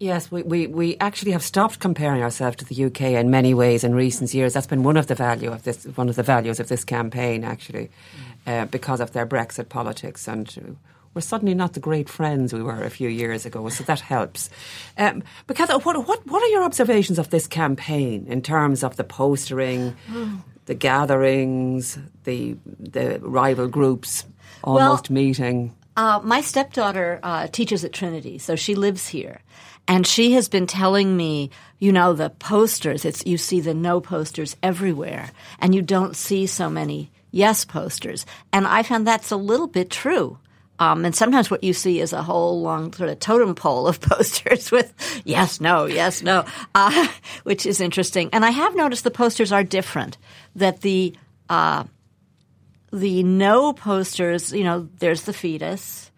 [0.01, 3.85] Yes, we, we, we actually have stopped comparing ourselves to the UK in many ways
[3.85, 4.55] in recent years.
[4.55, 7.45] That's been one of the value of this, one of the values of this campaign,
[7.45, 7.91] actually,
[8.47, 10.79] uh, because of their Brexit politics, and
[11.13, 13.69] we're suddenly not the great friends we were a few years ago.
[13.69, 14.49] So that helps.
[14.97, 19.05] Um, because what, what what are your observations of this campaign in terms of the
[19.05, 19.95] postering,
[20.65, 24.25] the gatherings, the the rival groups
[24.65, 25.75] almost meeting?
[25.97, 29.41] Uh, my stepdaughter uh, teaches at Trinity, so she lives here,
[29.89, 33.05] and she has been telling me, you know, the posters.
[33.05, 38.27] It's you see the no posters everywhere, and you don't see so many yes posters.
[38.53, 40.39] And I found that's a little bit true.
[40.81, 44.01] Um, and sometimes what you see is a whole long sort of totem pole of
[44.11, 47.09] posters with yes, no, yes, no, uh,
[47.43, 48.31] which is interesting.
[48.33, 50.17] And I have noticed the posters are different.
[50.57, 51.15] That the
[51.49, 51.85] uh,
[52.93, 56.10] the no posters, you know, there's the fetus,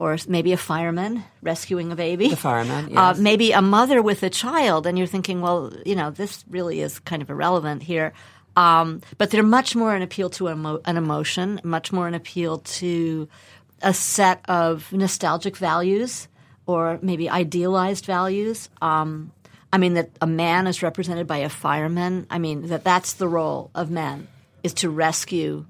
[0.00, 2.28] or maybe a fireman rescuing a baby.
[2.28, 3.18] The fireman, Uh, yes.
[3.18, 6.98] maybe a mother with a child, and you're thinking, well, you know, this really is
[7.00, 8.12] kind of irrelevant here.
[8.56, 12.58] Um, but they're much more an appeal to emo- an emotion, much more an appeal
[12.80, 13.28] to
[13.82, 16.26] a set of nostalgic values
[16.66, 18.68] or maybe idealized values.
[18.82, 19.30] Um,
[19.72, 22.26] I mean, that a man is represented by a fireman.
[22.30, 24.26] I mean, that that's the role of men
[24.64, 25.66] is to rescue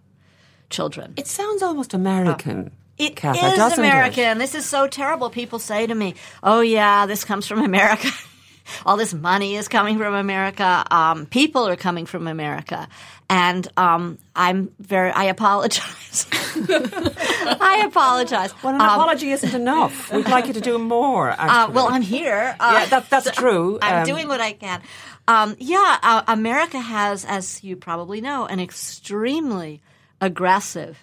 [0.71, 1.15] children.
[1.17, 2.71] It sounds almost American.
[2.99, 3.89] It Katha, is doesn't it?
[3.89, 4.39] American.
[4.39, 5.31] This is so terrible.
[5.31, 8.09] People say to me, "Oh yeah, this comes from America.
[8.85, 10.85] All this money is coming from America.
[10.91, 12.89] Um, people are coming from America."
[13.31, 15.11] And um, I'm very.
[15.11, 16.27] I apologize.
[16.33, 18.55] I apologize.
[18.63, 20.11] Well, an Um, apology isn't enough.
[20.13, 21.31] We'd like you to do more.
[21.39, 22.57] uh, well, I'm here.
[22.59, 23.79] Uh, Yeah, that- that's true.
[23.83, 24.81] I'm Um, doing what I can.
[25.27, 29.83] Um, yeah, uh, America has, as you probably know, an extremely
[30.23, 30.97] aggressive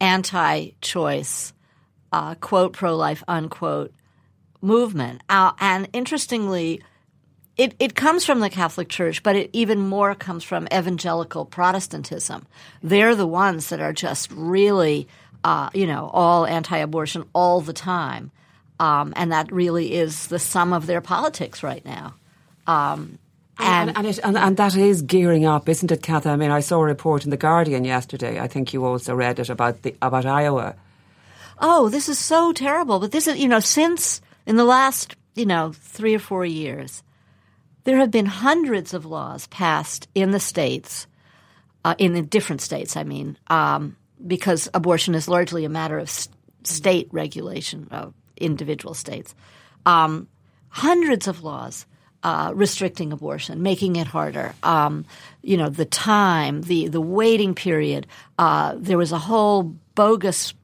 [0.00, 1.52] anti-choice,
[2.12, 3.92] uh, quote pro-life, unquote
[4.60, 5.22] movement.
[5.28, 6.82] Uh, and interestingly,
[7.56, 12.46] it, it comes from the Catholic Church, but it even more comes from evangelical Protestantism.
[12.82, 15.06] They're the ones that are just really,
[15.44, 18.32] uh, you know, all anti-abortion all the time,
[18.80, 22.14] um, and that really is the sum of their politics right now.
[22.66, 23.18] Um,
[23.58, 26.26] and and, and, it, and and that is gearing up, isn't it, Katha?
[26.26, 28.40] I mean, I saw a report in the Guardian yesterday.
[28.40, 30.74] I think you also read it about the about Iowa.
[31.60, 32.98] oh, this is so terrible.
[32.98, 37.02] But this is, you know, since in the last, you know, three or four years,
[37.84, 41.06] there have been hundreds of laws passed in the states,
[41.84, 43.96] uh, in the different states, I mean, um,
[44.26, 46.28] because abortion is largely a matter of s-
[46.64, 49.34] state regulation of individual states.
[49.86, 50.28] Um,
[50.70, 51.86] hundreds of laws
[52.24, 54.54] uh, restricting abortion, making it harder.
[54.62, 55.04] Um,
[55.42, 58.06] you know, the time, the the waiting period.
[58.38, 60.54] Uh, there was a whole bogus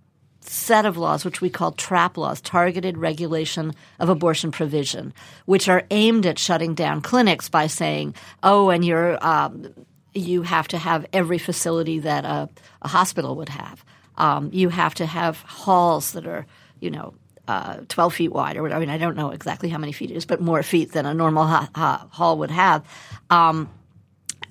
[0.40, 5.12] set of laws, which we call TRAP laws, Targeted Regulation of Abortion Provision,
[5.44, 9.68] which are aimed at shutting down clinics by saying, "Oh, and you're um,
[10.14, 12.48] you have to have every facility that a,
[12.80, 13.84] a hospital would have.
[14.16, 16.46] Um, you have to have halls that are,
[16.80, 17.12] you know."
[17.50, 18.76] Uh, 12 feet wide, or whatever.
[18.76, 21.04] I mean, I don't know exactly how many feet it is, but more feet than
[21.04, 22.84] a normal ha- ha- hall would have.
[23.28, 23.68] Um,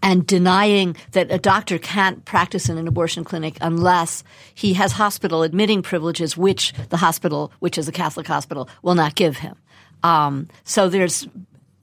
[0.04, 5.43] and denying that a doctor can't practice in an abortion clinic unless he has hospital
[5.43, 9.56] admitting privileges, which the hospital, which is a Catholic hospital, will not give him.
[10.04, 11.26] Um, so there's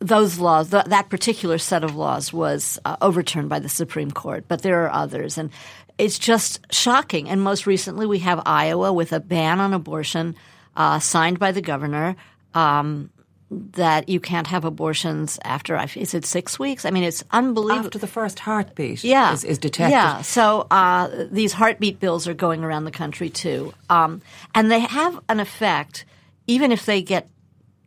[0.01, 4.45] those laws, th- that particular set of laws was uh, overturned by the Supreme Court,
[4.49, 5.39] but there are others.
[5.39, 5.49] And
[5.97, 7.31] it's just shocking.
[7.31, 10.37] And most recently, we have Iowa with a ban on abortion
[10.77, 12.17] uh, signed by the governor.
[12.55, 13.11] Um,
[13.51, 16.85] that you can't have abortions after is it six weeks?
[16.85, 17.87] I mean, it's unbelievable.
[17.87, 19.93] After the first heartbeat yeah, is, is detected.
[19.93, 24.21] Yeah, so uh, these heartbeat bills are going around the country too, um,
[24.55, 26.05] and they have an effect,
[26.49, 27.29] even if they get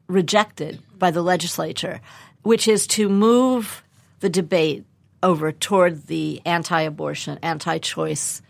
[0.08, 2.00] rejected by the legislature,
[2.44, 3.84] which is to move
[4.22, 4.86] the debate
[5.22, 8.42] over toward the anti-abortion, anti-choice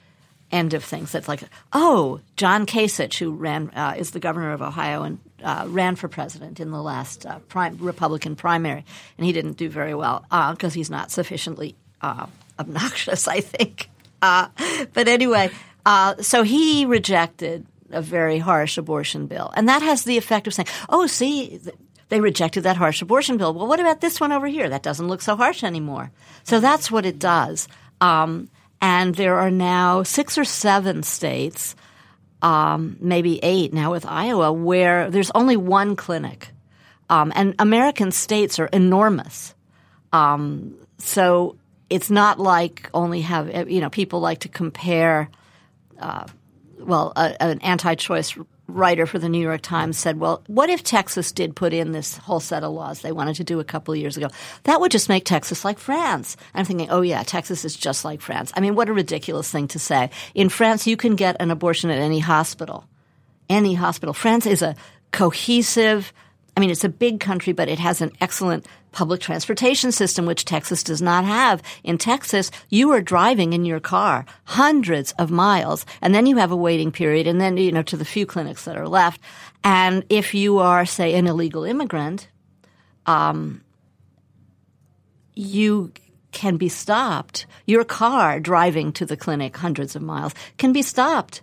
[0.51, 1.11] end of things.
[1.11, 1.43] That's like,
[1.73, 6.07] oh, John Kasich, who ran uh, is the governor of Ohio and uh, ran for
[6.07, 8.83] president in the last uh, prime, Republican primary,
[9.17, 12.25] and he didn't do very well because he's not sufficiently uh,
[12.57, 13.89] obnoxious, I think.
[14.21, 14.47] Uh,
[14.93, 15.49] but anyway,
[15.85, 20.53] uh, so he rejected a very harsh abortion bill, and that has the effect of
[20.53, 21.75] saying, "Oh, see." Th-
[22.09, 23.53] they rejected that harsh abortion bill.
[23.53, 24.67] Well, what about this one over here?
[24.67, 26.09] That doesn't look so harsh anymore.
[26.43, 27.67] So that's what it does.
[28.01, 28.49] Um,
[28.81, 31.75] and there are now six or seven states,
[32.41, 36.49] um, maybe eight now with Iowa, where there's only one clinic.
[37.09, 39.55] Um, and American states are enormous.
[40.13, 41.57] Um, so
[41.89, 45.29] it's not like only have, you know, people like to compare,
[45.99, 46.25] uh,
[46.77, 48.37] well, a, an anti choice
[48.69, 52.17] writer for the New York Times said, well, what if Texas did put in this
[52.17, 54.29] whole set of laws they wanted to do a couple of years ago?
[54.63, 56.37] That would just make Texas like France.
[56.53, 58.51] I'm thinking, oh yeah, Texas is just like France.
[58.55, 60.09] I mean, what a ridiculous thing to say.
[60.35, 62.85] In France, you can get an abortion at any hospital.
[63.49, 64.13] Any hospital.
[64.13, 64.75] France is a
[65.11, 66.13] cohesive,
[66.55, 70.45] I mean, it's a big country, but it has an excellent public transportation system, which
[70.45, 71.61] Texas does not have.
[71.83, 76.51] In Texas, you are driving in your car hundreds of miles, and then you have
[76.51, 79.21] a waiting period, and then, you know, to the few clinics that are left.
[79.63, 82.27] And if you are, say, an illegal immigrant,
[83.05, 83.61] um,
[85.35, 85.91] you
[86.31, 87.45] can be stopped.
[87.65, 91.41] Your car driving to the clinic hundreds of miles can be stopped.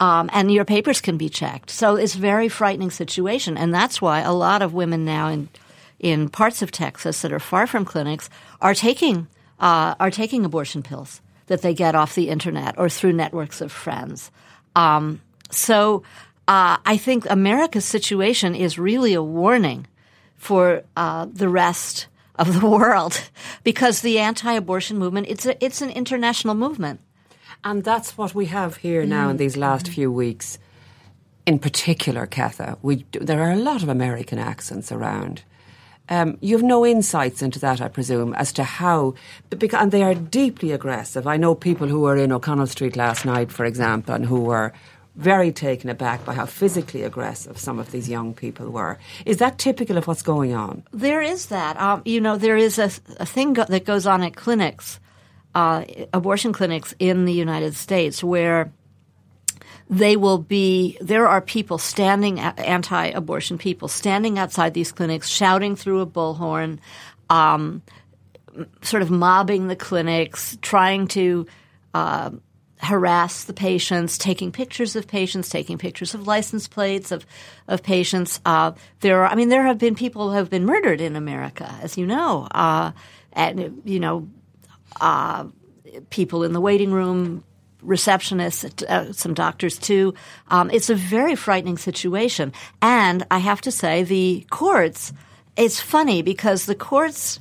[0.00, 1.70] Um, and your papers can be checked.
[1.70, 3.56] So it's a very frightening situation.
[3.56, 5.48] And that's why a lot of women now in
[6.00, 8.28] in parts of Texas that are far from clinics
[8.60, 9.26] are taking
[9.60, 13.70] uh, are taking abortion pills that they get off the internet or through networks of
[13.70, 14.30] friends.
[14.74, 15.20] Um,
[15.50, 16.02] so
[16.48, 19.86] uh, I think America's situation is really a warning
[20.36, 23.20] for uh, the rest of the world
[23.62, 27.00] because the anti-abortion movement it's a, it's an international movement.
[27.64, 30.58] And that's what we have here now in these last few weeks.
[31.46, 35.42] In particular, Katha, we, there are a lot of American accents around.
[36.10, 39.14] Um, you have no insights into that, I presume, as to how,
[39.48, 41.26] because, and they are deeply aggressive.
[41.26, 44.74] I know people who were in O'Connell Street last night, for example, and who were
[45.16, 48.98] very taken aback by how physically aggressive some of these young people were.
[49.24, 50.82] Is that typical of what's going on?
[50.92, 51.80] There is that.
[51.80, 55.00] Um, you know, there is a, a thing go- that goes on at clinics,
[55.54, 58.72] uh, abortion clinics in the United States, where
[59.90, 66.00] they will be there are people standing anti-abortion people standing outside these clinics shouting through
[66.00, 66.78] a bullhorn
[67.28, 67.82] um,
[68.82, 71.46] sort of mobbing the clinics trying to
[71.92, 72.30] uh,
[72.78, 77.26] harass the patients taking pictures of patients taking pictures of license plates of
[77.68, 78.40] of patients.
[78.44, 81.72] Uh, there are i mean there have been people who have been murdered in america
[81.82, 82.90] as you know uh,
[83.32, 84.28] and you know
[85.00, 85.46] uh,
[86.10, 87.44] people in the waiting room
[87.84, 90.14] receptionists, uh, some doctors too.
[90.48, 92.52] Um, it's a very frightening situation.
[92.80, 95.12] And I have to say, the courts
[95.56, 97.38] it's funny because the courts,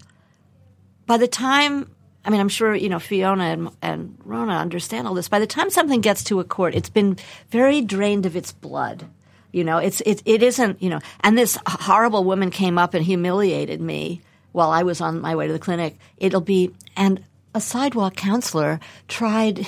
[1.05, 1.89] by the time,
[2.23, 5.29] I mean, I'm sure, you know, Fiona and, and Rhona understand all this.
[5.29, 7.17] By the time something gets to a court, it's been
[7.49, 9.05] very drained of its blood.
[9.51, 13.03] You know, it's, it, it isn't, you know, and this horrible woman came up and
[13.03, 15.97] humiliated me while I was on my way to the clinic.
[16.17, 17.23] It'll be, and
[17.53, 19.65] a sidewalk counselor tried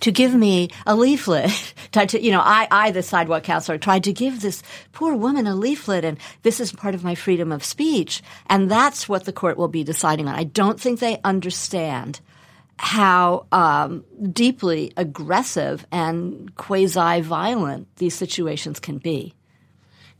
[0.00, 1.74] to give me a leaflet.
[1.92, 4.62] tried to, you know, I, I, the sidewalk counselor, tried to give this
[4.92, 8.22] poor woman a leaflet, and this is part of my freedom of speech.
[8.46, 10.34] And that's what the court will be deciding on.
[10.34, 12.20] I don't think they understand
[12.78, 19.34] how um, deeply aggressive and quasi violent these situations can be.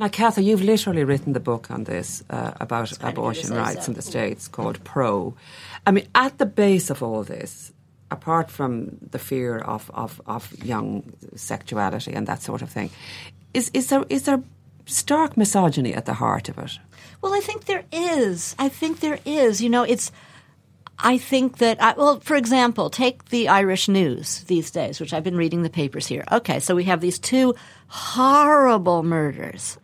[0.01, 3.91] Now, Katha, you've literally written the book on this uh, about abortion rights so.
[3.91, 5.35] in the States called Pro.
[5.87, 7.73] I mean, at the base of all this,
[8.11, 11.03] apart from the fear of, of, of young
[11.35, 12.91] sexuality and that sort of thing,
[13.53, 14.41] is, is, there, is there
[14.87, 16.79] stark misogyny at the heart of it?
[17.21, 18.55] Well, I think there is.
[18.57, 19.61] I think there is.
[19.61, 20.13] You know, it's.
[21.01, 25.23] I think that, I, well, for example, take the Irish news these days, which I've
[25.23, 26.25] been reading the papers here.
[26.31, 27.55] Okay, so we have these two
[27.87, 29.79] horrible murders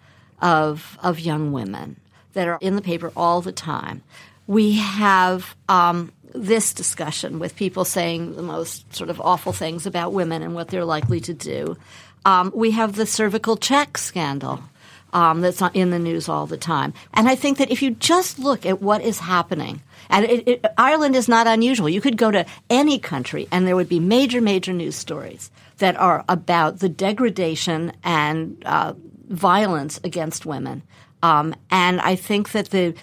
[0.45, 1.97] of of young women
[2.35, 4.03] that are in the paper all the time.
[4.47, 10.13] We have um, this discussion with people saying the most sort of awful things about
[10.13, 11.77] women and what they're likely to do.
[12.27, 14.61] Um, we have the cervical check scandal.
[15.13, 16.93] Um, that's in the news all the time.
[17.13, 19.81] And I think that if you just look at what is happening,
[20.11, 21.89] and it, it, Ireland is not unusual.
[21.89, 25.95] You could go to any country and there would be major, major news stories that
[25.95, 28.95] are about the degradation and uh,
[29.35, 30.83] violence against women.
[31.23, 32.95] Um, and I think that the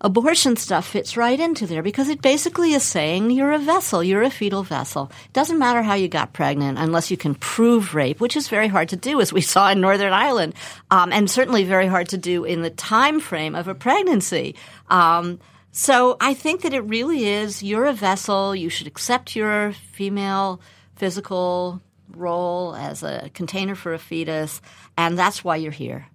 [0.00, 4.22] abortion stuff fits right into there because it basically is saying you're a vessel, you're
[4.22, 5.10] a fetal vessel.
[5.26, 8.68] It doesn't matter how you got pregnant unless you can prove rape, which is very
[8.68, 10.54] hard to do, as we saw in Northern Ireland,
[10.90, 14.56] um, and certainly very hard to do in the time frame of a pregnancy.
[14.88, 15.38] Um,
[15.72, 18.56] so I think that it really is you're a vessel.
[18.56, 20.60] You should accept your female
[20.96, 21.80] physical
[22.14, 24.60] role as a container for a fetus,
[24.96, 26.06] and that's why you're here.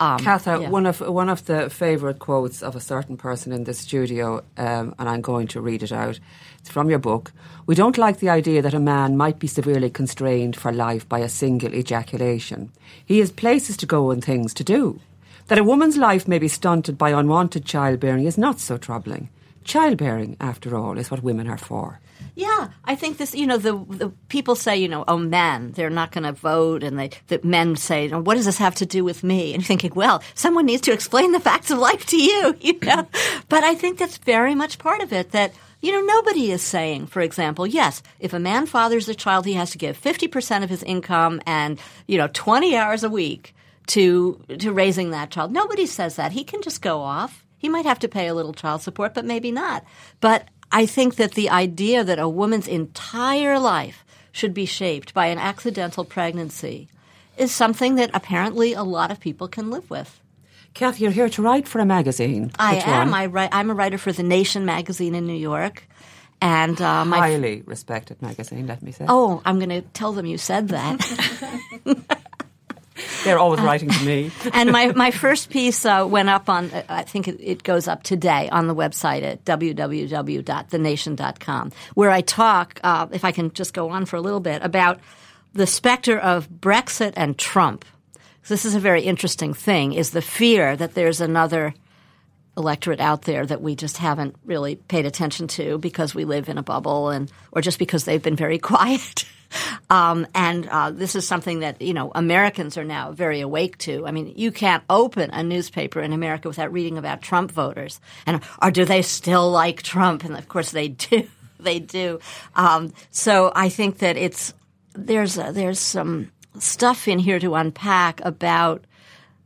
[0.00, 0.68] Um, Katha, yeah.
[0.70, 4.94] one of one of the favourite quotes of a certain person in the studio, um,
[4.98, 6.18] and I'm going to read it out.
[6.58, 7.32] It's from your book.
[7.66, 11.20] We don't like the idea that a man might be severely constrained for life by
[11.20, 12.72] a single ejaculation.
[13.06, 15.00] He has places to go and things to do.
[15.46, 19.28] That a woman's life may be stunted by unwanted childbearing is not so troubling.
[19.62, 22.00] Childbearing, after all, is what women are for.
[22.36, 23.34] Yeah, I think this.
[23.34, 26.82] You know, the the people say, you know, oh, men, they're not going to vote,
[26.82, 29.54] and they the men say, oh, what does this have to do with me?
[29.54, 32.78] And you're thinking, well, someone needs to explain the facts of life to you, you
[32.80, 33.06] know.
[33.48, 35.30] but I think that's very much part of it.
[35.30, 39.46] That you know, nobody is saying, for example, yes, if a man fathers a child,
[39.46, 41.78] he has to give fifty percent of his income and
[42.08, 43.54] you know twenty hours a week
[43.88, 45.52] to to raising that child.
[45.52, 46.32] Nobody says that.
[46.32, 47.44] He can just go off.
[47.58, 49.84] He might have to pay a little child support, but maybe not.
[50.20, 55.26] But I think that the idea that a woman's entire life should be shaped by
[55.26, 56.88] an accidental pregnancy
[57.36, 60.20] is something that apparently a lot of people can live with.
[60.74, 62.50] Kathy, you're here to write for a magazine.
[62.58, 63.14] I Which am.
[63.14, 65.86] I write, I'm a writer for The Nation magazine in New York.
[66.40, 69.06] And uh, my highly respected magazine, let me say.
[69.08, 70.98] Oh, I'm going to tell them you said that.
[73.24, 74.30] They're always writing to me.
[74.52, 77.88] and my, my first piece uh, went up on, uh, I think it, it, goes
[77.88, 83.74] up today on the website at www.thenation.com, where I talk, uh, if I can just
[83.74, 85.00] go on for a little bit, about
[85.54, 87.84] the specter of Brexit and Trump.
[88.46, 91.74] This is a very interesting thing, is the fear that there's another
[92.56, 96.58] electorate out there that we just haven't really paid attention to because we live in
[96.58, 99.24] a bubble and or just because they've been very quiet.
[99.88, 104.06] Um, and uh, this is something that you know Americans are now very awake to.
[104.06, 108.42] I mean, you can't open a newspaper in America without reading about Trump voters, and
[108.60, 110.24] or do they still like Trump?
[110.24, 111.28] And of course they do.
[111.60, 112.18] they do.
[112.56, 114.54] Um, so I think that it's
[114.94, 118.84] there's a, there's some stuff in here to unpack about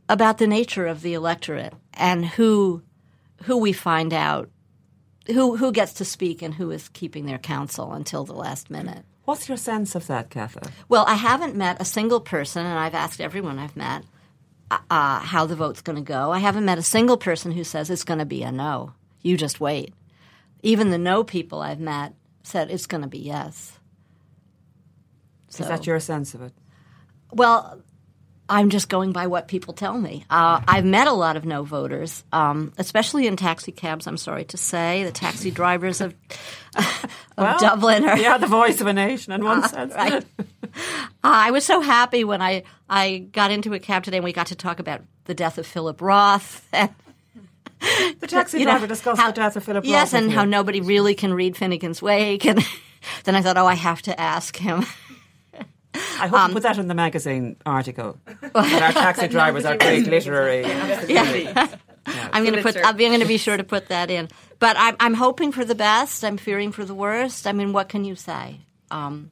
[0.07, 2.81] about the nature of the electorate and who
[3.43, 4.49] who we find out
[5.27, 9.05] who who gets to speak and who is keeping their counsel until the last minute.
[9.25, 10.71] What's your sense of that, Katha?
[10.87, 14.03] Well, I haven't met a single person, and I've asked everyone I've met
[14.71, 16.31] uh, uh how the vote's going to go.
[16.31, 18.93] I haven't met a single person who says it's going to be a no.
[19.21, 19.93] You just wait.
[20.63, 22.13] Even the no people I've met
[22.43, 23.77] said it's going to be yes.
[25.49, 26.53] So, Is that your sense of it?
[27.31, 27.81] Well,
[28.49, 30.25] I'm just going by what people tell me.
[30.29, 34.07] Uh, I've met a lot of no voters, um, especially in taxi cabs.
[34.07, 36.15] I'm sorry to say, the taxi drivers of,
[36.75, 39.93] of well, Dublin are yeah the voice of a nation in one uh, sense.
[39.93, 40.25] Right.
[40.43, 40.71] uh,
[41.23, 44.47] I was so happy when I I got into a cab today and we got
[44.47, 46.67] to talk about the death of Philip Roth.
[48.19, 50.37] The taxi you know, driver discussed how- the death of Philip Yes, Roth with and
[50.37, 52.45] how nobody really can read Finnegans Wake.
[52.45, 52.59] And
[53.23, 54.85] then I thought, oh, I have to ask him.
[55.93, 58.17] I hope Um, you put that in the magazine article.
[58.41, 60.65] that our taxi drivers are great literary.
[61.09, 61.67] Yeah.
[62.33, 62.77] I'm going to put.
[62.83, 64.29] I'm going to be sure to put that in.
[64.57, 66.23] But I'm, I'm hoping for the best.
[66.23, 67.45] I'm fearing for the worst.
[67.45, 68.61] I mean, what can you say?
[68.89, 69.29] Um,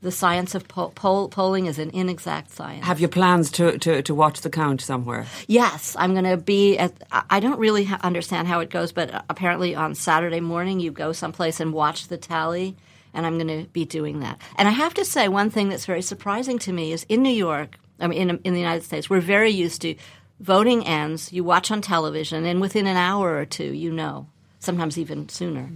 [0.00, 2.86] the science of poll, poll, polling is an inexact science.
[2.86, 5.26] Have you plans to, to, to watch the count somewhere?
[5.46, 6.92] Yes, I'm going to be at.
[7.12, 11.12] I I don't really understand how it goes, but apparently on Saturday morning you go
[11.12, 12.76] someplace and watch the tally,
[13.14, 14.40] and I'm going to be doing that.
[14.56, 17.30] And I have to say, one thing that's very surprising to me is in New
[17.30, 19.94] York, I mean, in, in the United States, we're very used to
[20.40, 24.26] voting ends, you watch on television, and within an hour or two, you know,
[24.58, 25.70] sometimes even sooner.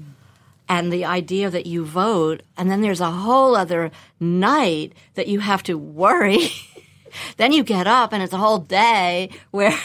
[0.68, 5.40] And the idea that you vote, and then there's a whole other night that you
[5.40, 6.48] have to worry.
[7.36, 9.78] then you get up, and it's a whole day where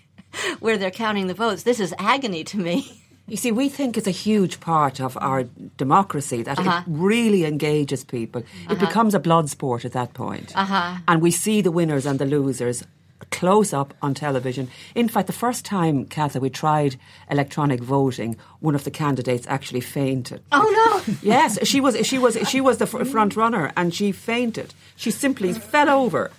[0.60, 1.62] where they're counting the votes.
[1.62, 3.02] This is agony to me.
[3.28, 5.44] You see, we think it's a huge part of our
[5.76, 6.82] democracy that Uh-huh.
[6.82, 8.42] it really engages people.
[8.70, 10.52] It becomes a blood sport at that point.
[10.54, 10.98] Uh-huh.
[11.08, 12.84] And we see the winners and the losers
[13.30, 14.68] close up on television.
[14.94, 16.96] In fact, the first time, Katha, we tried
[17.30, 20.40] electronic voting, one of the candidates actually fainted.
[20.52, 21.14] Oh no!
[21.22, 24.74] Yes, she was she was she was the fr- front runner, and she fainted.
[24.96, 26.30] She simply fell over.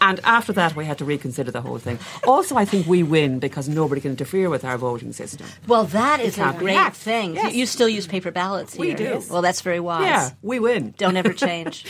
[0.00, 1.98] And after that, we had to reconsider the whole thing.
[2.26, 5.46] Also, I think we win because nobody can interfere with our voting system.
[5.66, 6.96] Well, that is a great react.
[6.96, 7.34] thing.
[7.34, 7.52] Yes.
[7.54, 9.22] You, you still use paper ballots We do.
[9.30, 10.04] Well, that's very wise.
[10.04, 10.94] Yeah, we win.
[10.98, 11.84] Don't ever change.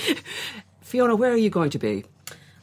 [0.81, 2.05] Fiona, where are you going to be?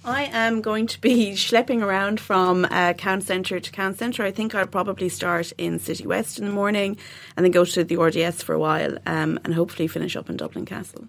[0.03, 4.23] I am going to be schlepping around from uh, Count Centre to Count Centre.
[4.23, 6.97] I think I'll probably start in City West in the morning
[7.35, 10.37] and then go to the RDS for a while um, and hopefully finish up in
[10.37, 11.07] Dublin Castle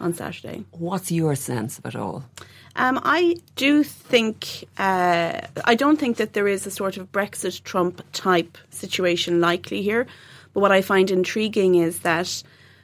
[0.00, 0.64] on Saturday.
[0.72, 2.24] What's your sense of it all?
[2.76, 7.62] Um, I do think, uh, I don't think that there is a sort of Brexit
[7.62, 10.06] Trump type situation likely here.
[10.52, 12.42] But what I find intriguing is that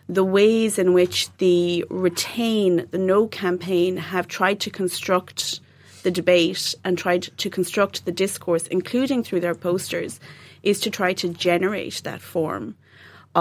[0.09, 5.61] the ways in which the Retain, the No campaign, have tried to construct
[6.03, 10.19] the debate and tried to construct the discourse, including through their posters,
[10.63, 12.75] is to try to generate that form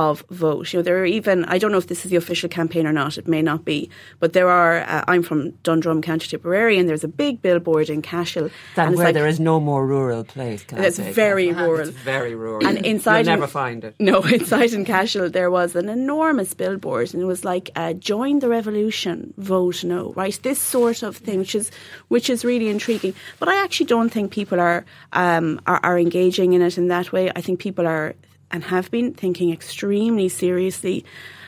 [0.08, 0.64] of vote.
[0.72, 2.93] You know, there are even I don't know if this is the official campaign or
[3.02, 3.18] not.
[3.22, 3.78] It may not be,
[4.22, 4.74] but there are.
[4.95, 8.50] Uh, I'm from Dundrum, County Tipperary, and there's a big billboard in Cashel.
[8.76, 10.62] That and where like- there is no more rural place.
[10.64, 11.68] Can I say, very Katha?
[11.68, 11.88] rural.
[11.89, 12.66] It's very rural.
[12.68, 13.93] And inside You'll in- never find it.
[14.00, 18.39] No, inside in Cashel there was an enormous billboard, and it was like uh, "Join
[18.39, 21.72] the revolution, vote no." Right, this sort of thing, which is
[22.08, 23.14] which is really intriguing.
[23.39, 27.12] But I actually don't think people are um, are, are engaging in it in that
[27.12, 27.26] way.
[27.36, 28.16] I think people are
[28.52, 31.06] and have been thinking extremely seriously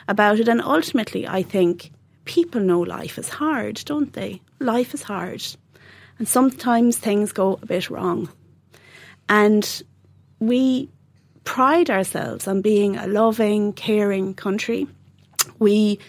[0.08, 1.92] about it, and ultimately, I think
[2.26, 4.42] people know life is hard, don't they?
[4.60, 5.44] Life is hard,
[6.20, 8.30] and sometimes things go a bit wrong,
[9.30, 9.84] and
[10.40, 10.90] we
[11.44, 14.88] pride ourselves on being a loving, caring country.
[15.60, 16.00] We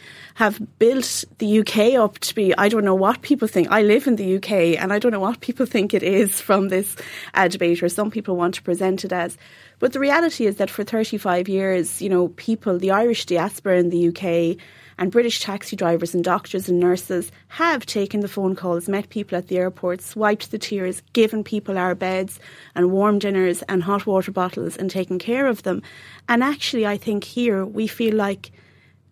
[0.43, 3.71] have built the UK up to be, I don't know what people think.
[3.71, 6.69] I live in the UK and I don't know what people think it is from
[6.69, 6.97] this
[7.35, 9.39] uh, debate, or some people want to present it as.
[9.79, 13.91] But the reality is that for 35 years, you know, people, the Irish diaspora in
[13.91, 14.59] the UK,
[14.99, 19.39] and British taxi drivers and doctors and nurses have taken the phone calls, met people
[19.39, 22.41] at the airports, wiped the tears, given people our beds
[22.75, 25.83] and warm dinners and hot water bottles and taken care of them.
[26.29, 28.51] And actually, I think here we feel like,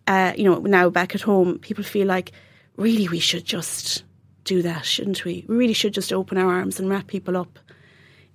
[0.07, 2.31] uh, you know, now back at home, people feel like
[2.77, 4.03] really we should just
[4.43, 5.45] do that, shouldn't we?
[5.47, 7.59] We really should just open our arms and wrap people up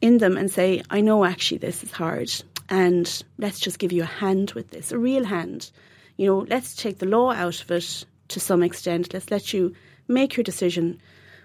[0.01, 2.31] in them and say, I know actually this is hard
[2.69, 5.71] and let's just give you a hand with this, a real hand.
[6.17, 9.13] You know, let's take the law out of it to some extent.
[9.13, 9.75] Let's let you
[10.09, 11.01] make your decision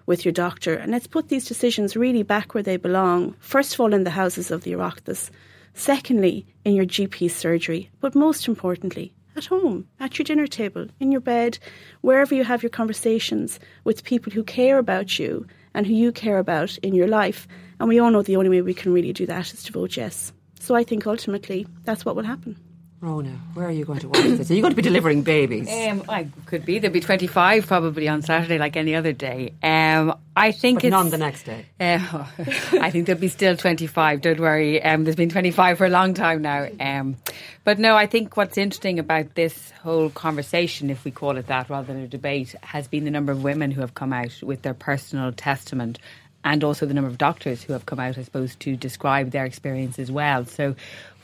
[0.05, 3.35] with your doctor and let's put these decisions really back where they belong.
[3.39, 5.29] First of all, in the houses of the Oireachtas.
[5.73, 7.89] Secondly, in your GP surgery.
[8.01, 11.57] But most importantly, at home, at your dinner table, in your bed,
[12.01, 16.37] wherever you have your conversations with people who care about you and who you care
[16.37, 17.47] about in your life.
[17.79, 19.97] And we all know the only way we can really do that is to vote
[19.97, 20.33] yes.
[20.59, 22.57] So I think ultimately that's what will happen.
[23.01, 24.51] Rhona, where are you going to watch this?
[24.51, 25.67] Are you going to be delivering babies?
[25.67, 26.77] Um, I could be.
[26.77, 29.53] There'll be 25 probably on Saturday, like any other day.
[29.63, 30.91] Um, I think but it's.
[30.91, 31.65] none the next day.
[31.79, 31.97] Uh,
[32.79, 34.83] I think there'll be still 25, don't worry.
[34.83, 36.67] Um, there's been 25 for a long time now.
[36.79, 37.17] Um,
[37.63, 41.71] but no, I think what's interesting about this whole conversation, if we call it that
[41.71, 44.61] rather than a debate, has been the number of women who have come out with
[44.61, 45.97] their personal testament
[46.43, 49.45] and also the number of doctors who have come out, I suppose, to describe their
[49.45, 50.45] experience as well.
[50.45, 50.75] So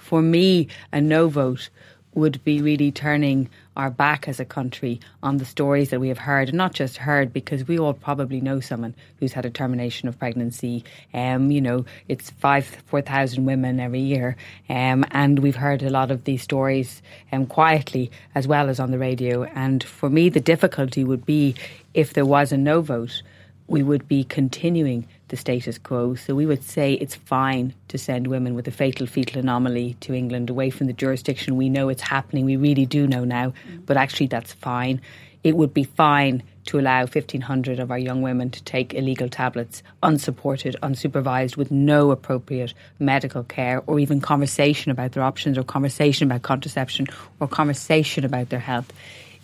[0.07, 1.69] for me, a no vote
[2.13, 6.17] would be really turning our back as a country on the stories that we have
[6.17, 10.07] heard, and not just heard, because we all probably know someone who's had a termination
[10.07, 10.83] of pregnancy.
[11.13, 14.37] Um, you know, it's five, four thousand women every year,
[14.69, 17.01] um, and we've heard a lot of these stories
[17.33, 19.43] um, quietly as well as on the radio.
[19.43, 21.53] And for me, the difficulty would be
[21.93, 23.21] if there was a no vote,
[23.67, 26.15] we would be continuing the status quo.
[26.15, 30.13] So we would say it's fine to send women with a fatal fetal anomaly to
[30.13, 31.57] England away from the jurisdiction.
[31.57, 32.45] We know it's happening.
[32.45, 33.53] We really do know now,
[33.85, 35.01] but actually that's fine.
[35.43, 39.81] It would be fine to allow 1,500 of our young women to take illegal tablets
[40.03, 46.27] unsupported, unsupervised, with no appropriate medical care or even conversation about their options or conversation
[46.27, 47.07] about contraception
[47.39, 48.91] or conversation about their health.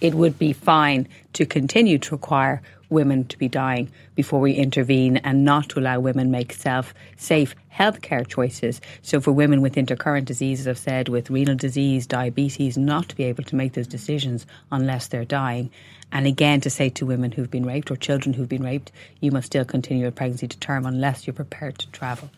[0.04, 5.16] It would be fine to continue to require women to be dying before we intervene
[5.18, 8.82] and not to allow women make self safe healthcare choices.
[9.02, 13.24] So for women with intercurrent diseases, I've said with renal disease, diabetes, not to be
[13.24, 15.72] able to make those decisions unless they're dying.
[16.12, 18.92] And again, to say to women who've been raped or children who've been raped,
[19.22, 22.30] you must still continue a pregnancy to term unless you're prepared to travel.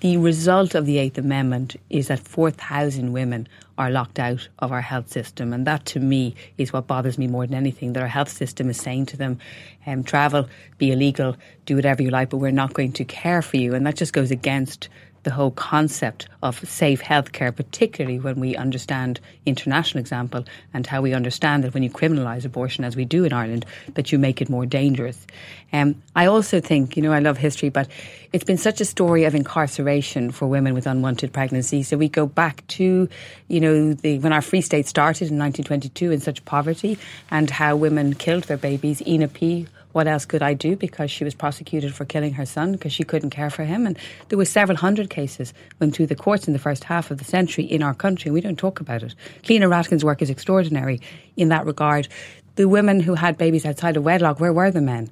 [0.00, 4.80] The result of the Eighth Amendment is that 4,000 women are locked out of our
[4.80, 5.52] health system.
[5.52, 8.70] And that to me is what bothers me more than anything that our health system
[8.70, 9.38] is saying to them,
[9.86, 10.48] um, travel,
[10.78, 13.74] be illegal, do whatever you like, but we're not going to care for you.
[13.74, 14.88] And that just goes against
[15.24, 21.12] the whole concept of safe healthcare, particularly when we understand international example and how we
[21.12, 24.48] understand that when you criminalise abortion, as we do in Ireland, that you make it
[24.48, 25.26] more dangerous.
[25.72, 27.88] Um, I also think, you know, I love history, but
[28.32, 31.82] it's been such a story of incarceration for women with unwanted pregnancy.
[31.82, 33.08] So we go back to,
[33.48, 36.98] you know, the, when our Free State started in 1922 in such poverty
[37.30, 39.02] and how women killed their babies.
[39.06, 40.74] Ina P what else could I do?
[40.74, 43.86] Because she was prosecuted for killing her son because she couldn't care for him.
[43.86, 43.96] And
[44.28, 47.24] there were several hundred cases went through the courts in the first half of the
[47.24, 48.32] century in our country.
[48.32, 49.14] We don't talk about it.
[49.44, 51.00] Cliona Rattigan's work is extraordinary
[51.36, 52.08] in that regard.
[52.56, 55.10] The women who had babies outside of wedlock, where were the men?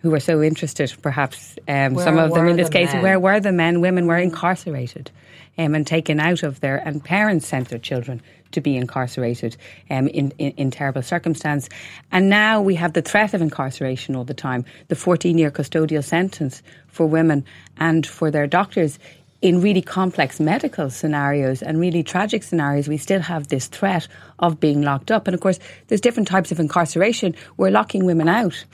[0.00, 3.02] Who were so interested, perhaps um, some of them in this case, men?
[3.02, 3.80] where were the men?
[3.80, 5.10] Women were incarcerated
[5.56, 8.22] um, and taken out of there, and parents sent their children
[8.52, 9.56] to be incarcerated
[9.90, 11.68] um, in, in, in terrible circumstance.
[12.12, 16.04] And now we have the threat of incarceration all the time, the 14 year custodial
[16.04, 17.44] sentence for women
[17.76, 18.98] and for their doctors.
[19.40, 24.08] In really complex medical scenarios and really tragic scenarios, we still have this threat
[24.40, 25.28] of being locked up.
[25.28, 27.36] And of course, there's different types of incarceration.
[27.56, 28.64] We're locking women out.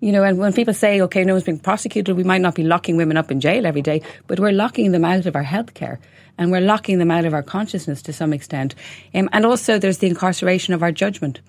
[0.00, 2.62] You know, and when people say, okay, no one's being prosecuted, we might not be
[2.62, 5.98] locking women up in jail every day, but we're locking them out of our healthcare
[6.38, 8.74] and we're locking them out of our consciousness to some extent.
[9.14, 11.40] Um, and also, there's the incarceration of our judgment.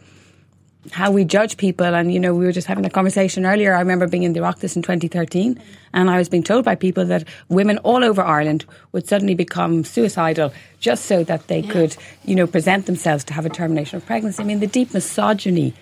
[0.91, 3.73] How we judge people, and you know, we were just having a conversation earlier.
[3.73, 5.59] I remember being in the Oireachtas in 2013,
[5.93, 9.83] and I was being told by people that women all over Ireland would suddenly become
[9.83, 14.05] suicidal just so that they could, you know, present themselves to have a termination of
[14.05, 14.43] pregnancy.
[14.43, 15.73] I mean, the deep misogyny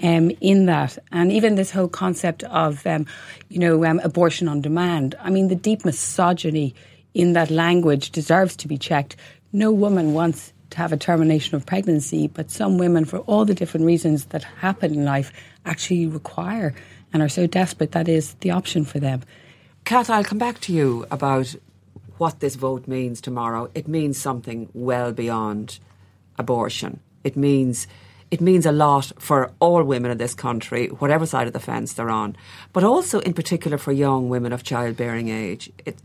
[0.00, 3.06] um, in that, and even this whole concept of, um,
[3.48, 5.16] you know, um, abortion on demand.
[5.20, 6.74] I mean, the deep misogyny
[7.14, 9.16] in that language deserves to be checked.
[9.52, 13.54] No woman wants to have a termination of pregnancy, but some women, for all the
[13.54, 15.32] different reasons that happen in life,
[15.64, 16.74] actually require
[17.12, 19.22] and are so desperate that is the option for them.
[19.84, 21.54] Kath, I'll come back to you about
[22.18, 23.70] what this vote means tomorrow.
[23.74, 25.78] It means something well beyond
[26.38, 27.00] abortion.
[27.24, 27.86] It means
[28.30, 31.92] it means a lot for all women in this country, whatever side of the fence
[31.92, 32.34] they're on,
[32.72, 35.70] but also in particular for young women of childbearing age.
[35.84, 35.98] It,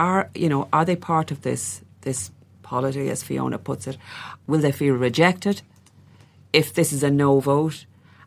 [0.00, 2.30] are you know are they part of this this
[2.62, 3.96] polity, as Fiona puts it?
[4.46, 5.62] Will they feel rejected
[6.52, 7.84] if this is a no vote?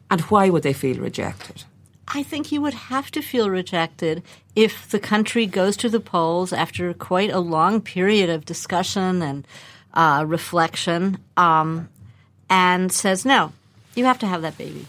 [0.10, 1.64] And why would they feel rejected?
[2.08, 4.22] I think you would have to feel rejected
[4.56, 9.48] if the country goes to the polls after quite a long period of discussion and
[9.94, 11.90] uh, reflection um,
[12.50, 13.54] and says, no,
[13.96, 14.86] you have to have that baby.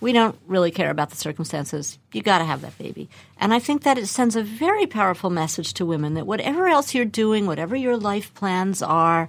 [0.00, 1.98] We don't really care about the circumstances.
[2.12, 3.08] You got to have that baby.
[3.38, 6.94] And I think that it sends a very powerful message to women that whatever else
[6.94, 9.28] you're doing, whatever your life plans are,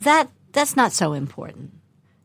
[0.00, 1.72] that that's not so important.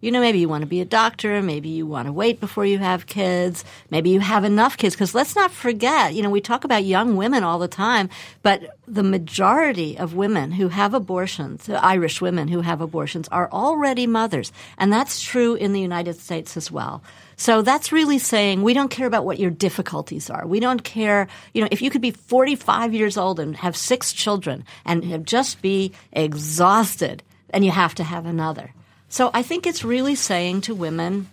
[0.01, 2.65] You know, maybe you want to be a doctor, maybe you want to wait before
[2.65, 4.95] you have kids, maybe you have enough kids.
[4.95, 8.09] Because let's not forget, you know, we talk about young women all the time,
[8.41, 14.07] but the majority of women who have abortions, Irish women who have abortions, are already
[14.07, 14.51] mothers.
[14.79, 17.03] And that's true in the United States as well.
[17.37, 20.45] So that's really saying we don't care about what your difficulties are.
[20.45, 24.13] We don't care, you know, if you could be 45 years old and have six
[24.13, 28.73] children and just be exhausted and you have to have another.
[29.11, 31.27] So I think it's really saying to women,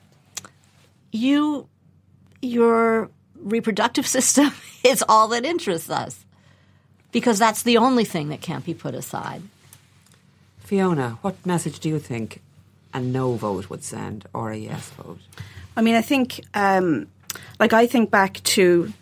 [1.13, 1.69] you,
[2.43, 4.51] your reproductive system
[4.85, 6.27] is all that interests us
[7.13, 9.43] because that's the only thing that can't be put aside.
[10.59, 12.43] Fiona, what message do you think
[12.93, 15.21] a no vote would send or a yes vote?
[15.77, 17.07] I mean, I think, um,
[17.61, 18.93] like, I think back to,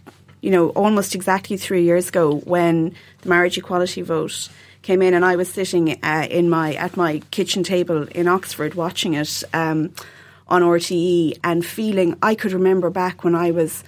[0.43, 4.51] you know, almost exactly three years ago when the marriage equality vote
[4.87, 8.75] came in, and I was sitting uh, in my at my kitchen table in Oxford
[8.75, 9.93] watching it um,
[10.47, 12.17] on RTE and feeling.
[12.23, 13.83] I could remember back when I was,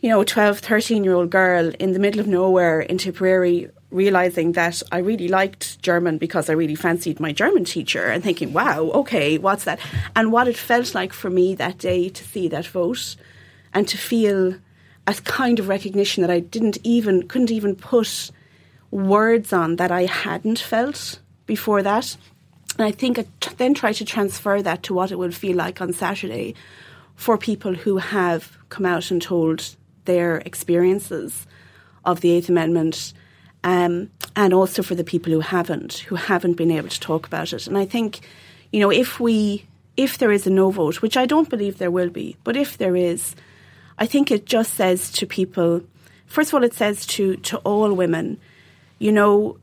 [0.00, 3.70] you know, a 12, 13 year old girl in the middle of nowhere in Tipperary
[3.90, 8.52] realizing that I really liked German because I really fancied my German teacher and thinking,
[8.52, 9.80] wow, okay, what's that?
[10.14, 13.16] And what it felt like for me that day to see that vote
[13.72, 14.56] and to feel
[15.06, 18.30] a kind of recognition that I didn't even, couldn't even put
[18.90, 22.16] words on that I hadn't felt before that.
[22.78, 25.56] And I think I t- then try to transfer that to what it would feel
[25.56, 26.54] like on Saturday
[27.16, 29.74] for people who have come out and told
[30.04, 31.46] their experiences
[32.04, 33.12] of the Eighth Amendment
[33.64, 37.52] um, and also for the people who haven't, who haven't been able to talk about
[37.52, 37.66] it.
[37.66, 38.20] And I think,
[38.72, 39.66] you know, if we,
[39.96, 42.78] if there is a no vote, which I don't believe there will be, but if
[42.78, 43.34] there is,
[43.98, 45.82] I think it just says to people,
[46.26, 48.38] first of all, it says to to all women,
[48.98, 49.58] you know,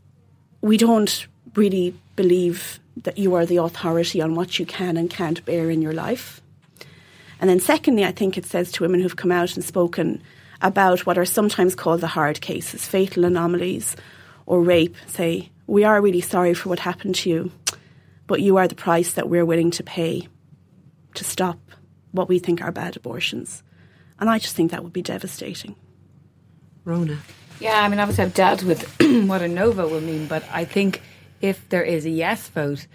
[0.62, 5.44] we don't really believe that you are the authority on what you can and can't
[5.46, 6.42] bear in your life.
[7.40, 10.24] And then, secondly, I think it says to women who've come out and spoken
[10.62, 13.96] about what are sometimes called the hard cases, fatal anomalies
[14.46, 17.52] or rape, say, we are really sorry for what happened to you,
[18.28, 20.28] but you are the price that we're willing to pay
[21.16, 21.60] to stop
[22.12, 23.64] what we think are bad abortions.
[24.20, 25.76] And I just think that would be devastating.
[26.86, 27.18] Rhona.
[27.60, 28.84] Yeah, I mean, obviously, I've dealt with
[29.28, 31.02] what a no vote will mean, but I think
[31.42, 32.86] if there is a yes vote,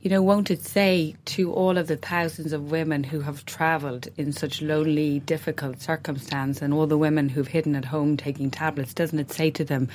[0.00, 4.08] you know, won't it say to all of the thousands of women who have travelled
[4.16, 8.94] in such lonely, difficult circumstance and all the women who've hidden at home taking tablets,
[8.94, 9.88] doesn't it say to them,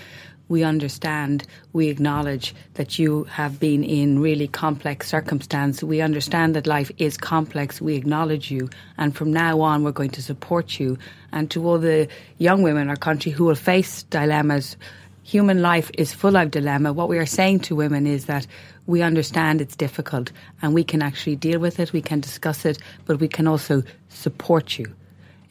[0.49, 5.83] we understand, we acknowledge that you have been in really complex circumstance.
[5.83, 7.79] We understand that life is complex.
[7.79, 8.69] We acknowledge you.
[8.97, 10.97] And from now on, we're going to support you.
[11.31, 12.07] And to all the
[12.39, 14.75] young women in our country who will face dilemmas,
[15.23, 16.93] human life is full of dilemma.
[16.93, 18.47] What we are saying to women is that
[18.87, 20.31] we understand it's difficult
[20.63, 23.83] and we can actually deal with it, we can discuss it, but we can also
[24.09, 24.87] support you.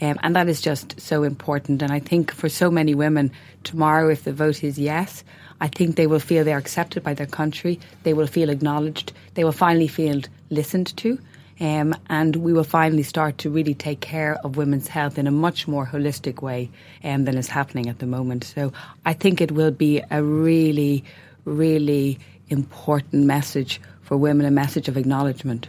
[0.00, 1.82] Um, and that is just so important.
[1.82, 3.32] And I think for so many women,
[3.64, 5.24] tomorrow, if the vote is yes,
[5.60, 9.44] I think they will feel they're accepted by their country, they will feel acknowledged, they
[9.44, 11.18] will finally feel listened to.
[11.60, 15.32] Um, and we will finally start to really take care of women's health in a
[15.32, 16.70] much more holistic way
[17.02, 18.44] um, than is happening at the moment.
[18.44, 18.72] So
[19.04, 21.02] I think it will be a really,
[21.44, 25.66] really important message for women, a message of acknowledgement.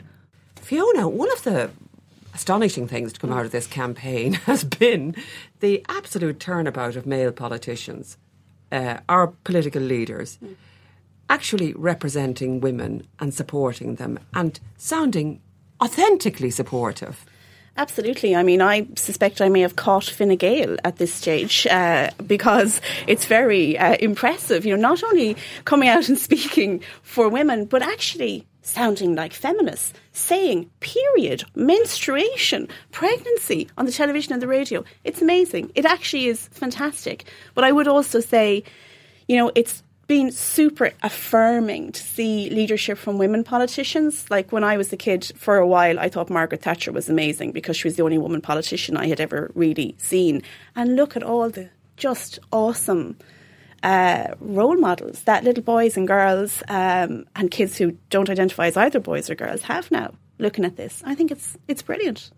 [0.57, 1.71] Fiona, one of the
[2.34, 5.15] astonishing things to come out of this campaign has been
[5.59, 8.17] the absolute turnabout of male politicians,
[8.71, 10.39] uh, our political leaders,
[11.30, 15.41] actually representing women and supporting them and sounding
[15.82, 17.25] authentically supportive.
[17.77, 18.36] Absolutely.
[18.36, 22.82] I mean, I suspect I may have caught Fine Gael at this stage uh, because
[23.07, 24.65] it's very uh, impressive.
[24.65, 29.93] You know, not only coming out and speaking for women, but actually sounding like feminists,
[30.12, 34.84] saying period, menstruation, pregnancy on the television and the radio.
[35.03, 35.72] It's amazing.
[35.76, 37.26] It actually is fantastic.
[37.55, 38.64] But I would also say,
[39.28, 44.26] you know, it's been super affirming to see leadership from women politicians.
[44.32, 47.51] Like when I was a kid, for a while, I thought Margaret Thatcher was amazing
[47.51, 50.41] because she was the only woman politician I had ever really seen.
[50.76, 53.18] And look at all the just awesome
[53.84, 58.77] uh, role models that little boys and girls um, and kids who don't identify as
[58.77, 60.13] either boys or girls have now.
[60.38, 62.32] Looking at this, I think it's it's brilliant.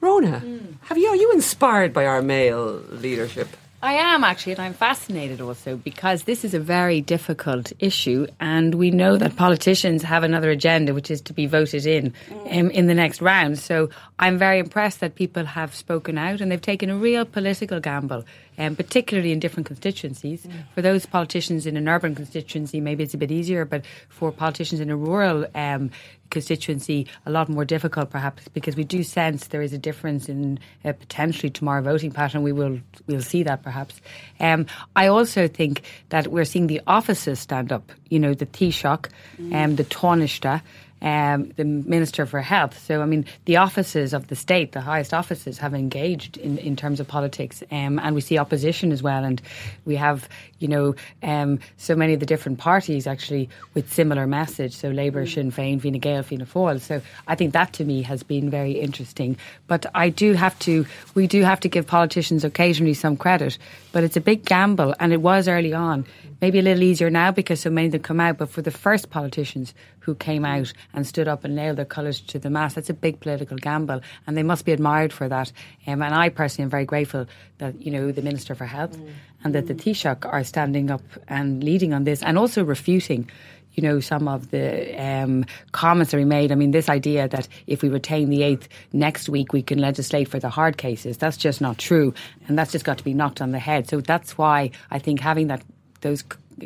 [0.00, 0.40] Rhona,
[0.82, 3.48] have you are you inspired by our male leadership?
[3.82, 8.74] I am actually, and I'm fascinated also because this is a very difficult issue, and
[8.74, 12.12] we know that politicians have another agenda, which is to be voted in
[12.50, 13.58] um, in the next round.
[13.58, 13.88] So
[14.18, 18.26] I'm very impressed that people have spoken out and they've taken a real political gamble,
[18.60, 20.46] um, particularly in different constituencies.
[20.74, 24.80] For those politicians in an urban constituency, maybe it's a bit easier, but for politicians
[24.80, 25.90] in a rural um,
[26.30, 30.60] constituency a lot more difficult perhaps because we do sense there is a difference in
[30.84, 32.42] uh, potentially tomorrow voting pattern.
[32.42, 34.00] We will we'll see that perhaps.
[34.38, 39.08] Um, I also think that we're seeing the offices stand up you know the Taoiseach
[39.52, 40.62] um, the Taoiseach
[41.02, 42.78] um, the Minister for Health.
[42.84, 46.76] So, I mean, the offices of the state, the highest offices, have engaged in, in
[46.76, 49.24] terms of politics, um, and we see opposition as well.
[49.24, 49.40] And
[49.84, 50.28] we have,
[50.58, 54.76] you know, um, so many of the different parties actually with similar message.
[54.76, 56.80] So, Labour, Sinn Féin, Fine Gael, Fianna Fáil.
[56.80, 59.36] So, I think that to me has been very interesting.
[59.66, 63.58] But I do have to, we do have to give politicians occasionally some credit.
[63.92, 66.04] But it's a big gamble, and it was early on.
[66.40, 68.38] Maybe a little easier now because so many of them come out.
[68.38, 69.74] But for the first politicians
[70.10, 72.74] who came out and stood up and nailed their colours to the mast.
[72.74, 75.52] That's a big political gamble, and they must be admired for that.
[75.86, 77.26] Um, and I personally am very grateful
[77.58, 79.12] that you know the Minister for Health mm.
[79.44, 83.30] and that the Taoiseach are standing up and leading on this, and also refuting
[83.74, 86.50] you know, some of the um, comments that we made.
[86.50, 90.26] I mean, this idea that if we retain the eighth next week, we can legislate
[90.26, 91.18] for the hard cases.
[91.18, 92.12] That's just not true,
[92.48, 93.88] and that's just got to be knocked on the head.
[93.88, 95.62] So that's why I think having that
[96.00, 96.24] those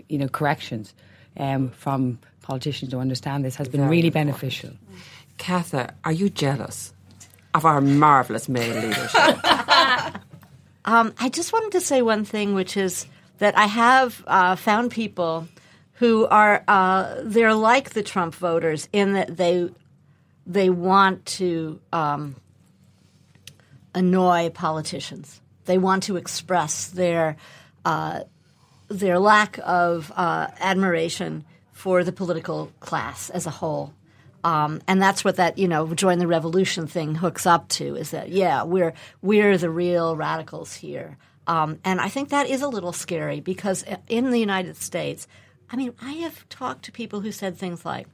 [0.08, 0.94] you know corrections
[1.36, 4.28] um, from politicians to understand this has been Very really important.
[4.38, 4.70] beneficial.
[5.38, 6.92] Katha, are you jealous
[7.54, 9.20] of our marvellous male leadership?
[10.84, 13.06] um, I just wanted to say one thing, which is
[13.38, 15.48] that I have uh, found people
[15.94, 19.70] who are uh, they're like the Trump voters in that they
[20.46, 22.36] they want to um,
[23.94, 25.40] annoy politicians.
[25.64, 27.36] They want to express their
[27.84, 28.20] uh,
[28.88, 31.44] their lack of uh, admiration
[31.84, 33.92] for the political class as a whole.
[34.42, 38.10] Um, and that's what that you know join the revolution thing hooks up to is
[38.10, 38.92] that yeah we're
[39.22, 41.16] we're the real radicals here
[41.46, 45.26] um, and I think that is a little scary because in the United States
[45.70, 48.06] I mean, I have talked to people who said things like,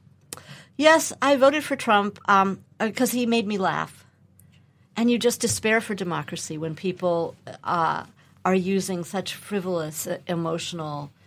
[0.77, 2.15] "Yes, I voted for Trump
[2.79, 4.05] because um, he made me laugh,"
[4.95, 8.05] and you just despair for democracy when people uh,
[8.43, 11.20] are using such frivolous, uh, emotional uh,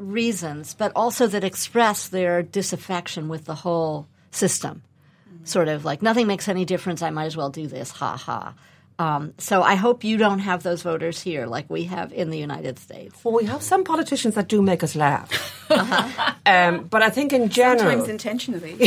[0.00, 4.82] reasons, but also that express their disaffection with the whole system.
[5.28, 5.44] Mm-hmm.
[5.44, 7.02] Sort of like nothing makes any difference.
[7.02, 7.90] I might as well do this.
[7.92, 8.54] Ha ha.
[8.98, 12.36] Um, so I hope you don't have those voters here like we have in the
[12.36, 13.18] United States.
[13.24, 15.30] Well, we have some politicians that do make us laugh.
[15.70, 16.34] Uh-huh.
[16.44, 17.78] Um, but I think in general.
[17.78, 18.76] Sometimes intentionally.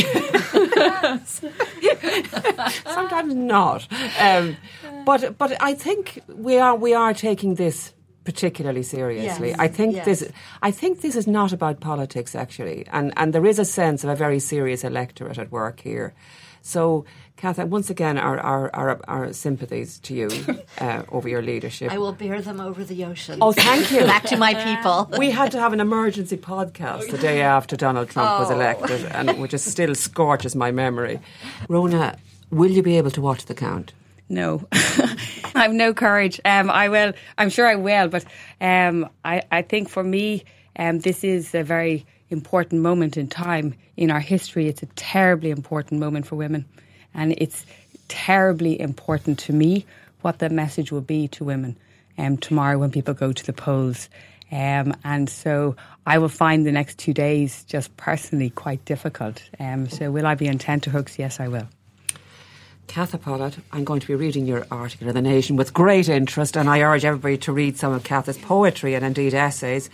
[2.84, 3.88] Sometimes not.
[4.20, 4.56] Um,
[5.04, 7.92] but, but I think we are, we are taking this
[8.24, 9.50] particularly seriously.
[9.50, 10.04] Yes, I think yes.
[10.04, 10.32] this
[10.62, 12.86] I think this is not about politics actually.
[12.90, 16.14] And and there is a sense of a very serious electorate at work here.
[16.62, 17.04] So
[17.36, 20.30] Catherine, once again, our, our, our, our sympathies to you
[20.80, 21.90] uh, over your leadership.
[21.92, 23.38] I will bear them over the ocean.
[23.42, 24.00] Oh, thank you.
[24.14, 25.10] Back to my people.
[25.18, 28.38] We had to have an emergency podcast the day after Donald Trump oh.
[28.40, 31.20] was elected, and which is still scorches my memory.
[31.68, 32.16] Rhona,
[32.50, 33.92] will you be able to watch the count?
[34.28, 35.16] No, I
[35.54, 36.40] have no courage.
[36.44, 37.12] Um, I will.
[37.36, 38.24] I'm sure I will, but
[38.60, 40.44] um, I, I think for me,
[40.76, 44.68] um, this is a very important moment in time in our history.
[44.68, 46.64] It's a terribly important moment for women.
[47.14, 47.64] And it's
[48.08, 49.86] terribly important to me
[50.22, 51.76] what the message will be to women
[52.18, 54.08] um, tomorrow when people go to the polls.
[54.50, 55.76] Um, and so
[56.06, 59.42] I will find the next two days just personally quite difficult.
[59.58, 61.18] Um, so will I be on tenterhooks?
[61.18, 61.68] Yes, I will.
[62.88, 66.56] Katha Pollitt, I'm going to be reading your article in The Nation with great interest,
[66.56, 69.90] and I urge everybody to read some of Katha's poetry and indeed essays.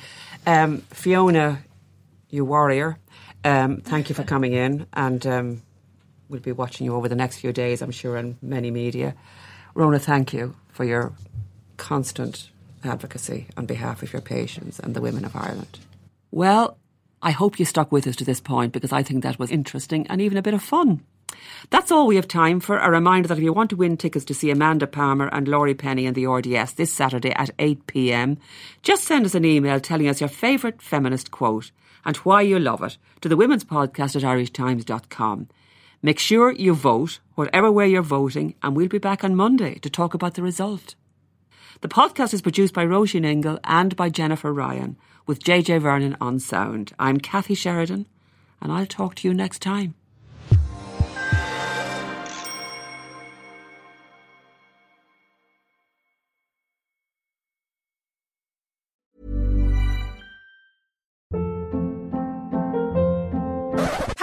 [0.47, 1.63] Um, Fiona,
[2.29, 2.99] you warrior,
[3.45, 5.63] um, thank you for coming in, and um,
[6.29, 9.15] we'll be watching you over the next few days, I'm sure, in many media.
[9.75, 11.13] Rhona, thank you for your
[11.77, 12.51] constant
[12.85, 15.79] advocacy on behalf of your patients and the women of Ireland.
[16.31, 16.77] Well,
[17.23, 20.07] I hope you stuck with us to this point because I think that was interesting
[20.09, 21.03] and even a bit of fun.
[21.71, 22.79] That's all we have time for.
[22.79, 25.75] A reminder that if you want to win tickets to see Amanda Palmer and Laurie
[25.75, 28.39] Penny in the RDS this Saturday at 8 pm,
[28.83, 31.71] just send us an email telling us your favourite feminist quote
[32.05, 35.49] and why you love it to the women's podcast at irishtimes.com.
[36.03, 39.91] Make sure you vote, whatever way you're voting, and we'll be back on Monday to
[39.91, 40.95] talk about the result.
[41.83, 44.97] The podcast is produced by Roisin Ingle and by Jennifer Ryan,
[45.27, 46.93] with JJ Vernon on sound.
[46.99, 48.07] I'm Kathy Sheridan,
[48.63, 49.95] and I'll talk to you next time.